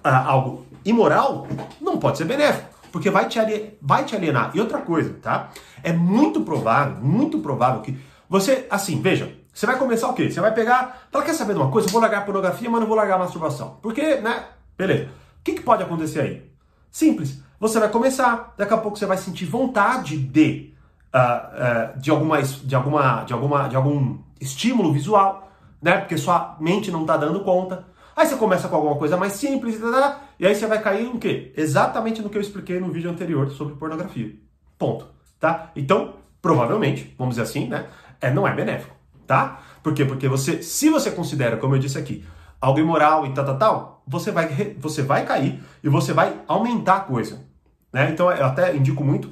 ah, 0.05 0.25
algo 0.25 0.65
imoral, 0.85 1.49
não 1.81 1.99
pode 1.99 2.19
ser 2.19 2.27
benéfico 2.27 2.77
porque 2.97 3.11
vai 3.11 3.29
te, 3.29 3.39
vai 3.83 4.05
te 4.05 4.17
alienar. 4.17 4.53
E 4.55 4.61
outra 4.61 4.79
coisa, 4.79 5.19
tá? 5.21 5.51
É 5.83 5.93
muito 5.93 6.41
provável, 6.41 6.97
muito 7.03 7.41
provável 7.41 7.83
que 7.83 7.99
você, 8.29 8.67
assim, 8.71 9.01
veja, 9.01 9.33
você 9.53 9.65
vai 9.67 9.79
começar 9.79 10.09
o 10.09 10.15
quê? 10.15 10.31
Você 10.31 10.41
vai 10.41 10.53
pegar, 10.53 11.09
fala, 11.11 11.25
quer 11.25 11.33
saber 11.33 11.55
de 11.55 11.61
uma 11.61 11.71
coisa? 11.71 11.89
Eu 11.89 11.93
vou 11.93 12.01
largar 12.01 12.19
a 12.19 12.23
pornografia, 12.23 12.69
mas 12.69 12.81
não 12.81 12.87
vou 12.87 12.97
largar 12.97 13.15
a 13.15 13.21
masturbação. 13.21 13.79
Porque, 13.81 14.17
né? 14.17 14.45
Beleza. 14.77 15.05
O 15.05 15.43
que, 15.43 15.55
que 15.55 15.63
pode 15.63 15.83
acontecer 15.83 16.21
aí? 16.21 16.51
Simples. 16.91 17.41
Você 17.59 17.81
vai 17.81 17.89
começar, 17.89 18.55
daqui 18.57 18.75
a 18.75 18.77
pouco 18.77 18.99
você 18.99 19.07
vai 19.07 19.17
sentir 19.17 19.47
vontade 19.47 20.19
de, 20.19 20.75
uh, 21.15 21.97
uh, 21.97 21.99
de, 21.99 22.11
alguma, 22.11 22.43
de, 22.43 22.75
alguma, 22.75 23.25
de, 23.25 23.33
alguma, 23.33 23.69
de 23.69 23.77
algum 23.77 24.19
estímulo 24.39 24.93
visual, 24.93 25.51
né? 25.81 25.99
Porque 25.99 26.19
sua 26.19 26.57
mente 26.61 26.91
não 26.91 27.03
está 27.03 27.17
dando 27.17 27.41
conta. 27.41 27.85
Aí 28.15 28.27
você 28.27 28.37
começa 28.37 28.69
com 28.69 28.77
alguma 28.77 28.97
coisa 28.97 29.17
mais 29.17 29.35
simples 29.35 29.77
e, 29.77 29.79
tal, 29.79 30.21
e 30.39 30.47
aí 30.47 30.55
você 30.55 30.67
vai 30.67 30.83
cair 30.83 31.05
no 31.05 31.19
quê? 31.19 31.53
Exatamente 31.57 32.21
no 32.21 32.29
que 32.29 32.37
eu 32.37 32.43
expliquei 32.43 32.81
no 32.81 32.91
vídeo 32.91 33.11
anterior 33.11 33.51
sobre 33.51 33.75
pornografia. 33.77 34.35
Ponto. 34.79 35.07
Tá? 35.39 35.71
Então, 35.77 36.15
provavelmente, 36.41 37.15
vamos 37.19 37.37
dizer 37.37 37.43
assim, 37.43 37.69
né? 37.69 37.87
É, 38.21 38.31
não 38.31 38.47
é 38.47 38.55
benéfico, 38.55 38.95
tá? 39.27 39.61
Por 39.83 39.95
quê? 39.95 40.05
Porque 40.05 40.29
você, 40.29 40.63
se 40.63 40.91
você 40.91 41.11
considera, 41.11 41.57
como 41.57 41.75
eu 41.75 41.79
disse 41.79 41.99
aqui, 41.99 42.25
algo 42.61 42.81
imoral 42.81 43.27
e 43.27 43.33
tal, 43.33 43.45
tal, 43.45 43.59
tal, 43.59 44.03
você 44.07 44.31
vai, 44.31 44.75
você 44.79 45.03
vai 45.03 45.25
cair 45.25 45.63
e 45.83 45.89
você 45.89 46.13
vai 46.13 46.41
aumentar 46.49 46.97
a 46.97 47.01
coisa. 47.01 47.45
Né? 47.93 48.11
Então, 48.11 48.31
eu 48.31 48.45
até 48.45 48.75
indico 48.77 49.05
muito 49.05 49.31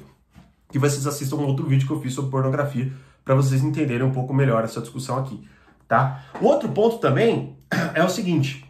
que 0.71 0.79
vocês 0.79 1.05
assistam 1.05 1.37
um 1.37 1.45
outro 1.45 1.65
vídeo 1.65 1.87
que 1.87 1.93
eu 1.93 2.01
fiz 2.01 2.13
sobre 2.13 2.31
pornografia 2.31 2.91
para 3.23 3.35
vocês 3.35 3.63
entenderem 3.63 4.05
um 4.05 4.11
pouco 4.11 4.33
melhor 4.33 4.63
essa 4.63 4.81
discussão 4.81 5.17
aqui, 5.17 5.47
tá? 5.87 6.23
Outro 6.41 6.69
ponto 6.69 6.99
também 6.99 7.57
é 7.95 8.03
o 8.03 8.09
seguinte, 8.09 8.65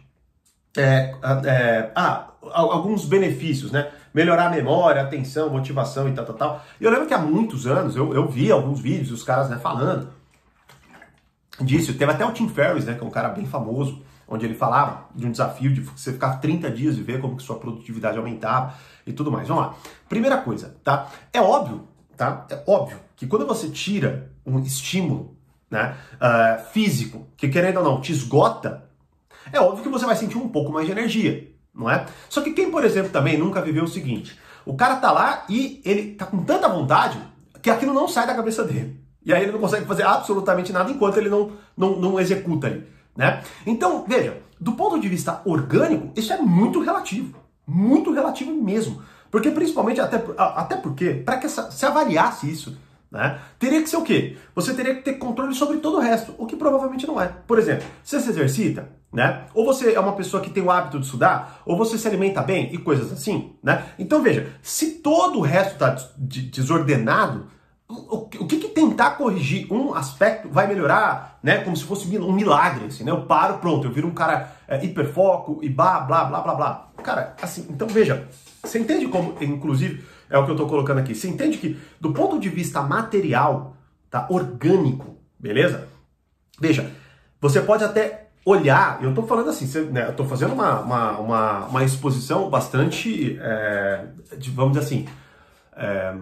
é, 0.76 1.14
é, 1.44 1.92
ah, 1.94 2.32
alguns 2.52 3.04
benefícios, 3.04 3.72
né? 3.72 3.90
Melhorar 4.16 4.46
a 4.46 4.50
memória, 4.50 5.02
atenção, 5.02 5.50
motivação 5.50 6.08
e 6.08 6.12
tal, 6.12 6.24
tal, 6.24 6.34
tal. 6.36 6.64
E 6.80 6.84
eu 6.84 6.90
lembro 6.90 7.06
que 7.06 7.12
há 7.12 7.18
muitos 7.18 7.66
anos 7.66 7.94
eu, 7.94 8.14
eu 8.14 8.26
vi 8.26 8.50
alguns 8.50 8.80
vídeos, 8.80 9.12
os 9.12 9.22
caras 9.22 9.50
né, 9.50 9.58
falando 9.58 10.08
disso. 11.60 11.92
Teve 11.92 12.12
até 12.12 12.24
o 12.24 12.32
Tim 12.32 12.48
Ferriss, 12.48 12.86
né, 12.86 12.94
que 12.94 13.04
é 13.04 13.06
um 13.06 13.10
cara 13.10 13.28
bem 13.28 13.44
famoso, 13.44 14.02
onde 14.26 14.46
ele 14.46 14.54
falava 14.54 15.04
de 15.14 15.26
um 15.26 15.30
desafio 15.30 15.70
de 15.70 15.82
você 15.82 16.14
ficar 16.14 16.36
30 16.36 16.70
dias 16.70 16.96
e 16.96 17.02
ver 17.02 17.20
como 17.20 17.36
que 17.36 17.42
sua 17.42 17.58
produtividade 17.58 18.16
aumentava 18.16 18.72
e 19.06 19.12
tudo 19.12 19.30
mais. 19.30 19.48
Vamos 19.48 19.64
lá. 19.64 19.74
Primeira 20.08 20.38
coisa, 20.38 20.74
tá? 20.82 21.10
É 21.30 21.42
óbvio, 21.42 21.86
tá? 22.16 22.46
É 22.48 22.64
óbvio 22.66 22.98
que 23.14 23.26
quando 23.26 23.46
você 23.46 23.68
tira 23.68 24.32
um 24.46 24.58
estímulo 24.60 25.36
né, 25.70 25.94
uh, 26.14 26.64
físico, 26.70 27.26
que 27.36 27.50
querendo 27.50 27.80
ou 27.80 27.84
não, 27.84 28.00
te 28.00 28.12
esgota 28.12 28.86
é 29.52 29.60
óbvio 29.60 29.82
que 29.82 29.90
você 29.90 30.06
vai 30.06 30.16
sentir 30.16 30.38
um 30.38 30.48
pouco 30.48 30.72
mais 30.72 30.86
de 30.86 30.92
energia, 30.92 31.54
não 31.76 31.90
é? 31.90 32.06
Só 32.28 32.40
que 32.40 32.52
quem, 32.52 32.70
por 32.70 32.84
exemplo, 32.84 33.10
também 33.10 33.36
nunca 33.36 33.60
viveu 33.60 33.84
o 33.84 33.88
seguinte: 33.88 34.38
o 34.64 34.74
cara 34.74 34.96
tá 34.96 35.12
lá 35.12 35.44
e 35.48 35.80
ele 35.84 36.14
tá 36.14 36.26
com 36.26 36.42
tanta 36.44 36.68
vontade 36.68 37.18
que 37.62 37.70
aquilo 37.70 37.92
não 37.92 38.08
sai 38.08 38.26
da 38.26 38.34
cabeça 38.34 38.64
dele. 38.64 39.00
E 39.24 39.32
aí 39.32 39.42
ele 39.42 39.52
não 39.52 39.58
consegue 39.58 39.86
fazer 39.86 40.04
absolutamente 40.04 40.72
nada 40.72 40.90
enquanto 40.90 41.16
ele 41.16 41.28
não, 41.28 41.52
não, 41.76 41.96
não 41.98 42.20
executa 42.20 42.68
ali, 42.68 42.86
né? 43.16 43.42
Então, 43.66 44.04
veja, 44.06 44.40
do 44.60 44.72
ponto 44.72 45.00
de 45.00 45.08
vista 45.08 45.42
orgânico, 45.44 46.10
isso 46.16 46.32
é 46.32 46.38
muito 46.38 46.80
relativo. 46.80 47.36
Muito 47.66 48.12
relativo 48.12 48.52
mesmo. 48.52 49.02
Porque 49.30 49.50
principalmente, 49.50 50.00
até, 50.00 50.22
até 50.38 50.76
porque, 50.76 51.14
para 51.14 51.38
que 51.38 51.46
essa, 51.46 51.70
se 51.72 51.84
avaliasse 51.84 52.48
isso, 52.50 52.78
né? 53.16 53.38
Teria 53.58 53.82
que 53.82 53.88
ser 53.88 53.96
o 53.96 54.02
quê? 54.02 54.36
Você 54.54 54.74
teria 54.74 54.94
que 54.94 55.02
ter 55.02 55.14
controle 55.14 55.54
sobre 55.54 55.78
todo 55.78 55.96
o 55.96 56.00
resto, 56.00 56.34
o 56.38 56.46
que 56.46 56.56
provavelmente 56.56 57.06
não 57.06 57.20
é. 57.20 57.28
Por 57.46 57.58
exemplo, 57.58 57.86
você 58.04 58.20
se 58.20 58.30
exercita, 58.30 58.88
né? 59.12 59.44
Ou 59.54 59.64
você 59.64 59.94
é 59.94 60.00
uma 60.00 60.12
pessoa 60.12 60.42
que 60.42 60.50
tem 60.50 60.62
o 60.62 60.70
hábito 60.70 60.98
de 60.98 61.06
estudar, 61.06 61.62
ou 61.64 61.76
você 61.76 61.96
se 61.96 62.06
alimenta 62.06 62.42
bem 62.42 62.72
e 62.72 62.78
coisas 62.78 63.12
assim, 63.12 63.54
né? 63.62 63.84
Então 63.98 64.22
veja, 64.22 64.52
se 64.62 64.96
todo 64.96 65.38
o 65.38 65.42
resto 65.42 65.72
está 65.72 65.96
desordenado, 66.16 67.46
o, 67.88 68.26
que, 68.46 68.56
que, 68.56 68.68
tentar 68.68 69.12
corrigir 69.12 69.72
um 69.72 69.94
aspecto 69.94 70.48
vai 70.48 70.66
melhorar, 70.66 71.38
né? 71.40 71.58
Como 71.58 71.76
se 71.76 71.84
fosse 71.84 72.06
um 72.18 72.32
milagre, 72.32 72.86
assim, 72.86 73.04
né? 73.04 73.12
Eu 73.12 73.22
paro, 73.22 73.58
pronto, 73.58 73.86
eu 73.86 73.92
viro 73.92 74.08
um 74.08 74.14
cara 74.14 74.52
é, 74.66 74.84
hiperfoco 74.84 75.60
e 75.62 75.68
blá, 75.68 76.00
blá, 76.00 76.24
blá, 76.24 76.40
blá, 76.40 76.54
blá. 76.54 76.88
Cara, 77.02 77.36
assim, 77.40 77.66
então 77.70 77.86
veja, 77.86 78.28
você 78.62 78.80
entende 78.80 79.06
como, 79.06 79.36
inclusive, 79.40 80.04
é 80.28 80.38
o 80.38 80.44
que 80.44 80.50
eu 80.50 80.54
estou 80.54 80.68
colocando 80.68 80.98
aqui. 80.98 81.14
Você 81.14 81.28
entende 81.28 81.58
que, 81.58 81.78
do 82.00 82.12
ponto 82.12 82.38
de 82.38 82.48
vista 82.48 82.82
material, 82.82 83.76
tá? 84.10 84.26
Orgânico, 84.30 85.16
beleza? 85.38 85.88
Veja, 86.60 86.90
você 87.40 87.60
pode 87.60 87.84
até 87.84 88.28
olhar, 88.44 89.02
eu 89.02 89.10
estou 89.10 89.26
falando 89.26 89.50
assim, 89.50 89.66
você, 89.66 89.80
né, 89.80 90.04
eu 90.04 90.10
estou 90.10 90.24
fazendo 90.24 90.52
uma, 90.52 90.80
uma, 90.80 91.18
uma, 91.18 91.66
uma, 91.66 91.84
exposição 91.84 92.48
bastante, 92.48 93.36
é, 93.40 94.06
de, 94.38 94.50
vamos 94.50 94.74
dizer 94.74 94.84
assim, 94.84 95.08
é, 95.76 96.14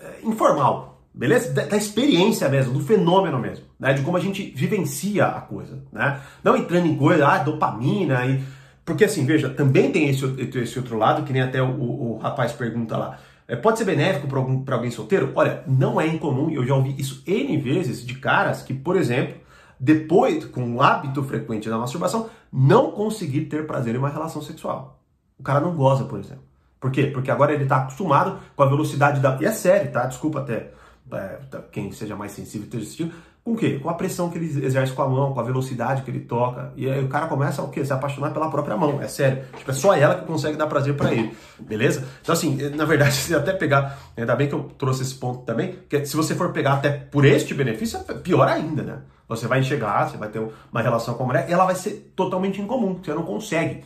é, 0.00 0.20
informal, 0.24 1.02
beleza? 1.12 1.52
Da, 1.52 1.66
da, 1.66 1.76
experiência 1.76 2.48
mesmo, 2.48 2.72
do 2.72 2.80
fenômeno 2.80 3.38
mesmo, 3.38 3.66
né? 3.78 3.92
De 3.92 4.02
como 4.02 4.16
a 4.16 4.20
gente 4.20 4.50
vivencia 4.56 5.26
a 5.26 5.40
coisa, 5.42 5.84
né? 5.92 6.20
Não 6.42 6.56
entrando 6.56 6.86
em 6.86 6.96
coisa, 6.96 7.28
ah, 7.28 7.38
dopamina 7.38 8.24
e 8.24 8.42
porque 8.90 9.04
assim, 9.04 9.24
veja, 9.24 9.48
também 9.48 9.92
tem 9.92 10.08
esse, 10.08 10.24
esse 10.58 10.78
outro 10.78 10.96
lado, 10.96 11.22
que 11.22 11.32
nem 11.32 11.42
até 11.42 11.62
o, 11.62 11.68
o 11.68 12.18
rapaz 12.18 12.52
pergunta 12.52 12.96
lá. 12.96 13.18
É, 13.50 13.56
pode 13.56 13.78
ser 13.78 13.84
benéfico 13.84 14.28
para 14.64 14.76
alguém 14.76 14.92
solteiro? 14.92 15.32
Olha, 15.34 15.64
não 15.66 16.00
é 16.00 16.06
incomum, 16.06 16.50
eu 16.50 16.64
já 16.64 16.74
ouvi 16.74 16.94
isso 16.96 17.22
N 17.26 17.56
vezes 17.58 18.06
de 18.06 18.14
caras 18.14 18.62
que, 18.62 18.72
por 18.72 18.96
exemplo, 18.96 19.34
depois, 19.78 20.44
com 20.44 20.76
o 20.76 20.80
hábito 20.80 21.22
frequente 21.24 21.68
da 21.68 21.76
masturbação, 21.76 22.30
não 22.52 22.92
conseguir 22.92 23.46
ter 23.46 23.66
prazer 23.66 23.96
em 23.96 23.98
uma 23.98 24.08
relação 24.08 24.40
sexual. 24.40 25.00
O 25.36 25.42
cara 25.42 25.58
não 25.58 25.74
goza, 25.74 26.04
por 26.04 26.20
exemplo. 26.20 26.44
Por 26.78 26.92
quê? 26.92 27.06
Porque 27.06 27.30
agora 27.30 27.52
ele 27.52 27.64
está 27.64 27.78
acostumado 27.78 28.38
com 28.54 28.62
a 28.62 28.66
velocidade 28.66 29.20
da. 29.20 29.36
E 29.40 29.44
é 29.44 29.52
sério, 29.52 29.90
tá? 29.90 30.06
Desculpa 30.06 30.40
até 30.40 30.70
é, 31.12 31.38
quem 31.72 31.90
seja 31.90 32.14
mais 32.14 32.32
sensível 32.32 32.66
esteja 32.66 32.84
assistindo. 32.84 33.14
Com 33.42 33.52
o 33.52 33.56
quê? 33.56 33.78
Com 33.82 33.88
a 33.88 33.94
pressão 33.94 34.28
que 34.28 34.36
ele 34.36 34.64
exerce 34.64 34.92
com 34.92 35.02
a 35.02 35.08
mão, 35.08 35.32
com 35.32 35.40
a 35.40 35.42
velocidade 35.42 36.02
que 36.02 36.10
ele 36.10 36.20
toca. 36.20 36.72
E 36.76 36.88
aí 36.88 37.02
o 37.02 37.08
cara 37.08 37.26
começa 37.26 37.62
o 37.62 37.68
quê? 37.68 37.84
Se 37.84 37.92
apaixonar 37.92 38.30
pela 38.32 38.50
própria 38.50 38.76
mão. 38.76 39.00
É 39.00 39.08
sério. 39.08 39.42
Tipo, 39.56 39.70
é 39.70 39.74
só 39.74 39.94
ela 39.94 40.16
que 40.16 40.26
consegue 40.26 40.56
dar 40.56 40.66
prazer 40.66 40.94
para 40.94 41.12
ele. 41.12 41.34
Beleza? 41.58 42.06
Então, 42.20 42.32
assim, 42.32 42.56
na 42.70 42.84
verdade, 42.84 43.12
se 43.16 43.34
até 43.34 43.52
pegar. 43.52 43.98
Ainda 44.16 44.36
bem 44.36 44.48
que 44.48 44.54
eu 44.54 44.64
trouxe 44.76 45.02
esse 45.02 45.14
ponto 45.14 45.44
também. 45.44 45.78
Que 45.88 46.04
se 46.04 46.16
você 46.16 46.34
for 46.34 46.52
pegar 46.52 46.74
até 46.74 46.90
por 46.90 47.24
este 47.24 47.54
benefício, 47.54 47.98
é 48.08 48.14
pior 48.14 48.46
ainda, 48.46 48.82
né? 48.82 48.98
Você 49.30 49.46
vai 49.46 49.60
enxergar, 49.60 50.08
você 50.08 50.16
vai 50.16 50.28
ter 50.28 50.42
uma 50.72 50.82
relação 50.82 51.14
com 51.14 51.22
a 51.22 51.26
mulher 51.26 51.46
e 51.48 51.52
ela 51.52 51.64
vai 51.64 51.76
ser 51.76 52.12
totalmente 52.16 52.60
incomum. 52.60 52.98
Você 53.00 53.14
não 53.14 53.22
consegue. 53.22 53.84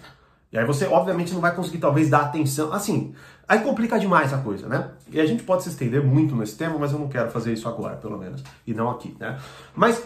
E 0.54 0.58
aí 0.58 0.64
você, 0.64 0.86
obviamente, 0.86 1.34
não 1.34 1.40
vai 1.40 1.52
conseguir, 1.52 1.78
talvez, 1.78 2.08
dar 2.08 2.20
atenção. 2.20 2.72
Assim, 2.72 3.12
aí 3.48 3.58
complica 3.58 3.98
demais 3.98 4.32
a 4.32 4.38
coisa, 4.38 4.68
né? 4.68 4.92
E 5.10 5.20
a 5.20 5.26
gente 5.26 5.42
pode 5.42 5.64
se 5.64 5.68
estender 5.68 6.00
muito 6.00 6.36
nesse 6.36 6.56
tema, 6.56 6.78
mas 6.78 6.92
eu 6.92 6.98
não 7.00 7.08
quero 7.08 7.28
fazer 7.28 7.52
isso 7.52 7.68
agora, 7.68 7.96
pelo 7.96 8.16
menos. 8.16 8.40
E 8.64 8.72
não 8.72 8.88
aqui, 8.88 9.16
né? 9.18 9.36
Mas 9.74 10.00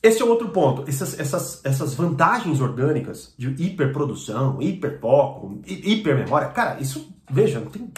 esse 0.00 0.22
é 0.22 0.24
outro 0.24 0.50
ponto. 0.50 0.88
Essas, 0.88 1.18
essas, 1.18 1.60
essas 1.64 1.94
vantagens 1.94 2.60
orgânicas 2.60 3.34
de 3.36 3.48
hiperprodução, 3.60 4.62
hiperfoco, 4.62 5.60
hipermemória. 5.66 6.50
Cara, 6.50 6.80
isso, 6.80 7.12
veja, 7.28 7.58
não 7.58 7.66
tem 7.66 7.90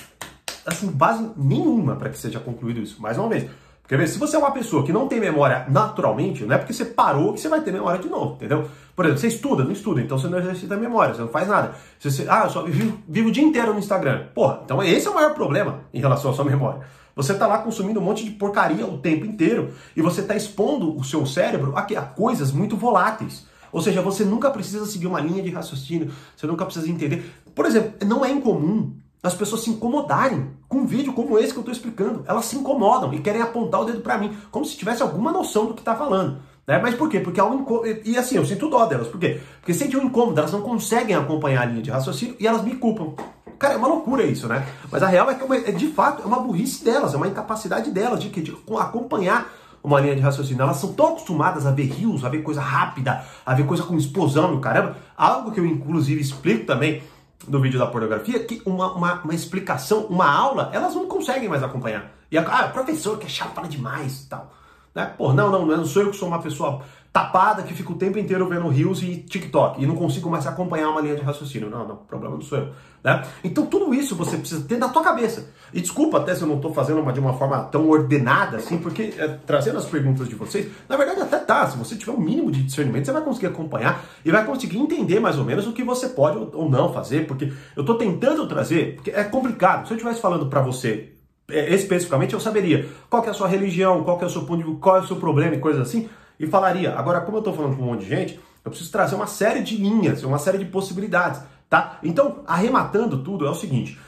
assim, 0.64 0.90
base 0.90 1.30
nenhuma 1.36 1.96
para 1.96 2.08
que 2.08 2.16
seja 2.16 2.40
concluído 2.40 2.80
isso. 2.80 3.00
Mais 3.02 3.18
uma 3.18 3.28
vez, 3.28 3.46
Quer 3.86 3.98
ver? 3.98 4.08
Se 4.08 4.18
você 4.18 4.34
é 4.34 4.38
uma 4.38 4.50
pessoa 4.50 4.82
que 4.82 4.92
não 4.92 5.06
tem 5.06 5.20
memória 5.20 5.66
naturalmente, 5.68 6.42
não 6.44 6.54
é 6.54 6.58
porque 6.58 6.72
você 6.72 6.86
parou 6.86 7.34
que 7.34 7.40
você 7.40 7.50
vai 7.50 7.60
ter 7.60 7.70
memória 7.70 8.00
de 8.00 8.08
novo, 8.08 8.36
entendeu? 8.36 8.66
Por 8.94 9.04
exemplo, 9.04 9.20
você 9.20 9.28
estuda, 9.28 9.64
não 9.64 9.72
estuda, 9.72 10.00
então 10.00 10.18
você 10.18 10.28
não 10.28 10.38
exercita 10.38 10.74
a 10.74 10.78
memória, 10.78 11.14
você 11.14 11.22
não 11.22 11.28
faz 11.28 11.48
nada. 11.48 11.74
Você, 11.98 12.26
ah, 12.28 12.44
eu 12.44 12.50
só 12.50 12.62
vivo, 12.62 12.98
vivo 13.08 13.28
o 13.28 13.32
dia 13.32 13.42
inteiro 13.42 13.72
no 13.72 13.78
Instagram. 13.78 14.26
Porra, 14.34 14.60
então 14.64 14.82
esse 14.82 15.06
é 15.06 15.10
o 15.10 15.14
maior 15.14 15.34
problema 15.34 15.80
em 15.92 16.00
relação 16.00 16.30
à 16.30 16.34
sua 16.34 16.44
memória. 16.44 16.80
Você 17.16 17.32
está 17.32 17.46
lá 17.46 17.58
consumindo 17.58 18.00
um 18.00 18.02
monte 18.02 18.24
de 18.24 18.30
porcaria 18.32 18.86
o 18.86 18.98
tempo 18.98 19.24
inteiro 19.24 19.72
e 19.96 20.02
você 20.02 20.20
está 20.20 20.34
expondo 20.34 20.96
o 20.96 21.04
seu 21.04 21.24
cérebro 21.26 21.74
a, 21.76 21.80
a 21.80 22.02
coisas 22.02 22.52
muito 22.52 22.76
voláteis. 22.76 23.46
Ou 23.72 23.80
seja, 23.80 24.00
você 24.00 24.24
nunca 24.24 24.50
precisa 24.50 24.86
seguir 24.86 25.08
uma 25.08 25.20
linha 25.20 25.42
de 25.42 25.50
raciocínio, 25.50 26.12
você 26.36 26.46
nunca 26.46 26.64
precisa 26.64 26.88
entender. 26.88 27.32
Por 27.54 27.66
exemplo, 27.66 28.06
não 28.06 28.24
é 28.24 28.30
incomum 28.30 28.92
as 29.24 29.34
pessoas 29.34 29.62
se 29.62 29.70
incomodarem 29.70 30.50
com 30.68 30.78
um 30.78 30.86
vídeo 30.86 31.14
como 31.14 31.38
esse 31.38 31.50
que 31.50 31.58
eu 31.58 31.62
estou 31.62 31.72
explicando. 31.72 32.22
Elas 32.26 32.44
se 32.44 32.56
incomodam 32.56 33.12
e 33.14 33.20
querem 33.20 33.40
apontar 33.40 33.80
o 33.80 33.84
dedo 33.84 34.00
para 34.00 34.18
mim, 34.18 34.36
como 34.50 34.66
se 34.66 34.76
tivesse 34.76 35.02
alguma 35.02 35.32
noção 35.32 35.66
do 35.66 35.72
que 35.72 35.80
está 35.80 35.96
falando. 35.96 36.40
Né? 36.66 36.78
Mas 36.78 36.94
por 36.94 37.08
quê? 37.08 37.20
Porque 37.20 37.40
há 37.40 37.44
um 37.44 37.60
incômodo. 37.60 37.86
E 38.04 38.16
assim, 38.16 38.36
eu 38.36 38.44
sinto 38.44 38.68
dó 38.68 38.86
delas. 38.86 39.08
Por 39.08 39.20
quê? 39.20 39.40
Porque 39.60 39.74
sentem 39.74 39.98
um 39.98 40.04
incômodo, 40.04 40.38
elas 40.38 40.52
não 40.52 40.62
conseguem 40.62 41.14
acompanhar 41.14 41.62
a 41.62 41.64
linha 41.66 41.82
de 41.82 41.90
raciocínio 41.90 42.36
e 42.38 42.46
elas 42.46 42.62
me 42.62 42.74
culpam. 42.76 43.12
Cara, 43.58 43.74
é 43.74 43.76
uma 43.76 43.88
loucura 43.88 44.24
isso, 44.24 44.48
né? 44.48 44.66
Mas 44.90 45.02
a 45.02 45.06
real 45.06 45.30
é 45.30 45.34
que 45.34 45.52
é, 45.52 45.70
é 45.70 45.72
de 45.72 45.88
fato 45.88 46.22
é 46.22 46.26
uma 46.26 46.40
burrice 46.40 46.84
delas, 46.84 47.14
é 47.14 47.16
uma 47.16 47.28
incapacidade 47.28 47.90
delas 47.90 48.20
de, 48.20 48.28
de 48.28 48.56
acompanhar 48.78 49.50
uma 49.82 50.00
linha 50.00 50.16
de 50.16 50.22
raciocínio. 50.22 50.62
Elas 50.62 50.78
são 50.78 50.92
tão 50.94 51.08
acostumadas 51.08 51.66
a 51.66 51.70
ver 51.70 51.84
rios, 51.84 52.24
a 52.24 52.28
ver 52.28 52.42
coisa 52.42 52.60
rápida, 52.60 53.24
a 53.44 53.54
ver 53.54 53.66
coisa 53.66 53.82
com 53.82 53.96
explosão, 53.96 54.58
caramba. 54.60 54.96
Algo 55.16 55.52
que 55.52 55.60
eu 55.60 55.66
inclusive 55.66 56.20
explico 56.20 56.64
também 56.64 57.02
do 57.46 57.60
vídeo 57.60 57.78
da 57.78 57.86
pornografia 57.86 58.42
que 58.42 58.62
uma, 58.64 58.92
uma, 58.92 59.20
uma, 59.22 59.34
explicação, 59.34 60.06
uma 60.06 60.26
aula, 60.26 60.70
elas 60.72 60.94
não 60.94 61.06
conseguem 61.06 61.48
mais 61.48 61.62
acompanhar. 61.62 62.10
E 62.30 62.38
ah, 62.38 62.70
professor 62.72 63.18
que 63.18 63.26
é 63.26 63.28
chato, 63.28 63.52
fala 63.54 63.68
demais 63.68 64.22
e 64.22 64.28
tal. 64.28 64.50
Né? 64.94 65.12
Pô, 65.18 65.32
não, 65.32 65.50
não, 65.50 65.66
não 65.66 65.84
sou 65.84 66.02
eu 66.02 66.10
que 66.10 66.16
sou 66.16 66.28
uma 66.28 66.40
pessoa 66.40 66.82
tapada 67.14 67.62
que 67.62 67.72
fica 67.72 67.92
o 67.92 67.94
tempo 67.94 68.18
inteiro 68.18 68.48
vendo 68.48 68.68
Reels 68.68 69.00
e 69.00 69.18
TikTok 69.18 69.80
e 69.80 69.86
não 69.86 69.94
consigo 69.94 70.28
mais 70.28 70.48
acompanhar 70.48 70.90
uma 70.90 71.00
linha 71.00 71.14
de 71.14 71.22
raciocínio. 71.22 71.70
Não, 71.70 71.86
não, 71.86 71.94
o 71.94 71.98
problema 71.98 72.34
não 72.34 72.42
sou 72.42 72.58
eu. 72.58 72.68
Né? 73.04 73.24
Então 73.44 73.66
tudo 73.66 73.94
isso 73.94 74.16
você 74.16 74.36
precisa 74.36 74.64
ter 74.64 74.78
na 74.78 74.88
tua 74.88 75.00
cabeça. 75.00 75.48
E 75.72 75.80
desculpa 75.80 76.18
até 76.18 76.34
se 76.34 76.42
eu 76.42 76.48
não 76.48 76.56
estou 76.56 76.74
fazendo 76.74 77.00
uma 77.00 77.12
de 77.12 77.20
uma 77.20 77.34
forma 77.34 77.62
tão 77.64 77.88
ordenada 77.88 78.56
assim, 78.56 78.78
porque 78.78 79.14
é, 79.16 79.28
trazendo 79.46 79.78
as 79.78 79.84
perguntas 79.84 80.28
de 80.28 80.34
vocês, 80.34 80.66
na 80.88 80.96
verdade 80.96 81.20
até 81.20 81.38
tá, 81.38 81.68
se 81.68 81.76
você 81.76 81.94
tiver 81.94 82.12
um 82.12 82.20
mínimo 82.20 82.50
de 82.50 82.64
discernimento, 82.64 83.04
você 83.04 83.12
vai 83.12 83.22
conseguir 83.22 83.46
acompanhar 83.46 84.04
e 84.24 84.30
vai 84.32 84.44
conseguir 84.44 84.78
entender 84.78 85.20
mais 85.20 85.38
ou 85.38 85.44
menos 85.44 85.68
o 85.68 85.72
que 85.72 85.84
você 85.84 86.08
pode 86.08 86.36
ou 86.52 86.68
não 86.68 86.92
fazer, 86.92 87.28
porque 87.28 87.52
eu 87.76 87.82
estou 87.82 87.96
tentando 87.96 88.44
trazer, 88.48 88.96
porque 88.96 89.10
é 89.12 89.22
complicado. 89.22 89.86
Se 89.86 89.92
eu 89.92 89.96
estivesse 89.96 90.20
falando 90.20 90.46
para 90.46 90.62
você 90.62 91.13
especificamente, 91.48 92.34
eu 92.34 92.40
saberia 92.40 92.88
qual 93.10 93.24
é 93.24 93.30
a 93.30 93.34
sua 93.34 93.48
religião, 93.48 94.02
qual 94.02 94.20
é 94.20 94.24
o 94.24 94.30
seu 94.30 94.44
ponto 94.44 94.76
qual 94.76 94.96
é 94.96 95.00
o 95.00 95.06
seu 95.06 95.16
problema 95.16 95.54
e 95.54 95.58
coisas 95.58 95.82
assim 95.82 96.08
e 96.38 96.46
falaria. 96.46 96.94
Agora, 96.94 97.20
como 97.20 97.36
eu 97.36 97.40
estou 97.40 97.54
falando 97.54 97.76
com 97.76 97.82
um 97.82 97.86
monte 97.86 98.00
de 98.04 98.08
gente, 98.08 98.40
eu 98.64 98.70
preciso 98.70 98.90
trazer 98.90 99.14
uma 99.14 99.26
série 99.26 99.62
de 99.62 99.76
linhas, 99.76 100.22
uma 100.24 100.38
série 100.38 100.58
de 100.58 100.64
possibilidades, 100.64 101.40
tá? 101.68 101.98
Então, 102.02 102.42
arrematando 102.46 103.22
tudo, 103.22 103.46
é 103.46 103.50
o 103.50 103.54
seguinte. 103.54 103.98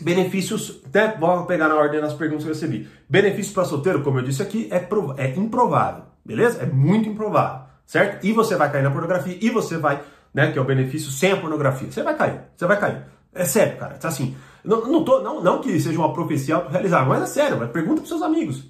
Benefícios, 0.00 0.80
até 0.86 1.16
vou 1.16 1.44
pegar 1.44 1.68
na 1.68 1.74
ordem 1.74 2.00
das 2.00 2.14
perguntas 2.14 2.44
que 2.44 2.50
eu 2.50 2.54
recebi. 2.54 2.88
Benefícios 3.08 3.52
para 3.52 3.64
solteiro, 3.64 4.02
como 4.02 4.18
eu 4.18 4.24
disse 4.24 4.42
aqui, 4.42 4.68
é, 4.70 4.88
é 5.18 5.36
improvável, 5.36 6.04
beleza? 6.24 6.62
É 6.62 6.66
muito 6.66 7.08
improvável, 7.08 7.66
certo? 7.84 8.24
E 8.24 8.32
você 8.32 8.56
vai 8.56 8.70
cair 8.70 8.82
na 8.82 8.90
pornografia 8.90 9.36
e 9.40 9.50
você 9.50 9.76
vai, 9.76 10.02
né, 10.32 10.50
que 10.50 10.58
é 10.58 10.62
o 10.62 10.64
benefício 10.64 11.10
sem 11.10 11.32
a 11.32 11.36
pornografia. 11.36 11.90
Você 11.90 12.02
vai 12.02 12.16
cair, 12.16 12.40
você 12.56 12.66
vai 12.66 12.78
cair. 12.80 13.02
É 13.34 13.44
sério, 13.44 13.78
cara. 13.78 13.94
Tá 13.94 14.08
assim, 14.08 14.36
não, 14.64 14.86
não, 14.86 15.04
tô, 15.04 15.20
não, 15.20 15.42
não 15.42 15.60
que 15.60 15.80
seja 15.80 15.98
uma 15.98 16.12
profecia 16.12 16.56
auto-realizável, 16.56 17.08
mas 17.08 17.22
é 17.22 17.26
sério, 17.26 17.58
mas 17.58 17.70
pergunta 17.70 18.00
para 18.00 18.08
seus 18.08 18.22
amigos. 18.22 18.64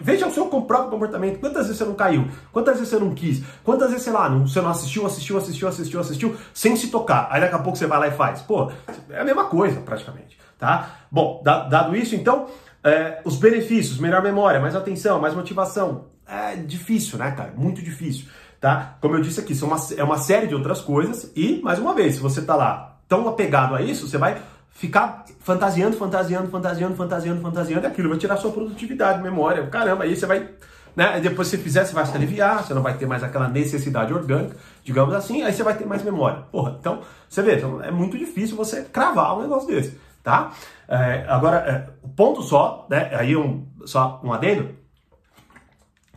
Veja 0.00 0.28
o 0.28 0.30
seu 0.30 0.46
próprio 0.46 0.90
comportamento. 0.90 1.40
Quantas 1.40 1.66
vezes 1.66 1.78
você 1.78 1.84
não 1.84 1.94
caiu? 1.94 2.28
Quantas 2.52 2.76
vezes 2.76 2.88
você 2.88 3.00
não 3.00 3.12
quis? 3.12 3.42
Quantas 3.64 3.88
vezes, 3.88 4.04
sei 4.04 4.12
lá, 4.12 4.28
não, 4.28 4.46
você 4.46 4.60
não 4.60 4.70
assistiu, 4.70 5.04
assistiu, 5.04 5.36
assistiu, 5.36 5.68
assistiu, 5.68 6.00
assistiu, 6.00 6.36
sem 6.54 6.76
se 6.76 6.88
tocar. 6.88 7.28
Aí 7.30 7.40
daqui 7.40 7.54
a 7.56 7.58
pouco 7.58 7.76
você 7.76 7.86
vai 7.86 7.98
lá 7.98 8.06
e 8.06 8.12
faz. 8.12 8.42
Pô, 8.42 8.70
é 9.10 9.20
a 9.20 9.24
mesma 9.24 9.46
coisa, 9.46 9.80
praticamente. 9.80 10.38
Tá? 10.56 11.00
Bom, 11.10 11.42
dado 11.44 11.96
isso, 11.96 12.14
então, 12.14 12.46
é, 12.82 13.20
os 13.24 13.36
benefícios, 13.36 13.98
melhor 13.98 14.22
memória, 14.22 14.60
mais 14.60 14.76
atenção, 14.76 15.20
mais 15.20 15.34
motivação. 15.34 16.06
É 16.26 16.54
difícil, 16.54 17.18
né, 17.18 17.32
cara? 17.32 17.52
Muito 17.56 17.82
difícil. 17.82 18.26
Tá? 18.60 18.96
Como 19.00 19.16
eu 19.16 19.20
disse 19.20 19.40
aqui, 19.40 19.54
são 19.54 19.68
uma, 19.68 19.78
é 19.96 20.02
uma 20.02 20.18
série 20.18 20.46
de 20.46 20.54
outras 20.54 20.80
coisas. 20.80 21.30
E, 21.34 21.60
mais 21.60 21.78
uma 21.80 21.92
vez, 21.92 22.14
se 22.14 22.20
você 22.20 22.40
tá 22.40 22.54
lá 22.54 22.95
tão 23.08 23.28
apegado 23.28 23.74
a 23.74 23.82
isso, 23.82 24.08
você 24.08 24.18
vai 24.18 24.40
ficar 24.70 25.24
fantasiando, 25.40 25.96
fantasiando, 25.96 26.48
fantasiando, 26.50 26.96
fantasiando, 26.96 27.40
fantasiando, 27.40 27.86
aquilo 27.86 28.10
vai 28.10 28.18
tirar 28.18 28.36
sua 28.36 28.52
produtividade, 28.52 29.22
memória, 29.22 29.66
caramba, 29.68 30.04
aí 30.04 30.14
você 30.14 30.26
vai, 30.26 30.50
né, 30.94 31.18
depois 31.20 31.48
se 31.48 31.56
fizer, 31.56 31.84
você 31.84 31.94
vai 31.94 32.04
se 32.04 32.14
aliviar, 32.14 32.62
você 32.62 32.74
não 32.74 32.82
vai 32.82 32.94
ter 32.96 33.06
mais 33.06 33.22
aquela 33.22 33.48
necessidade 33.48 34.12
orgânica, 34.12 34.56
digamos 34.84 35.14
assim, 35.14 35.42
aí 35.42 35.52
você 35.52 35.62
vai 35.62 35.74
ter 35.74 35.86
mais 35.86 36.02
memória. 36.02 36.42
Porra, 36.52 36.76
então, 36.78 37.00
você 37.28 37.42
vê, 37.42 37.56
então, 37.56 37.82
é 37.82 37.90
muito 37.90 38.18
difícil 38.18 38.56
você 38.56 38.82
cravar 38.82 39.38
um 39.38 39.42
negócio 39.42 39.68
desse, 39.68 39.98
tá? 40.22 40.52
É, 40.86 41.24
agora, 41.26 41.56
é, 41.58 41.88
o 42.02 42.08
ponto 42.08 42.42
só, 42.42 42.86
né, 42.90 43.10
aí 43.14 43.34
um, 43.34 43.66
só 43.86 44.20
um 44.22 44.32
adendo, 44.32 44.74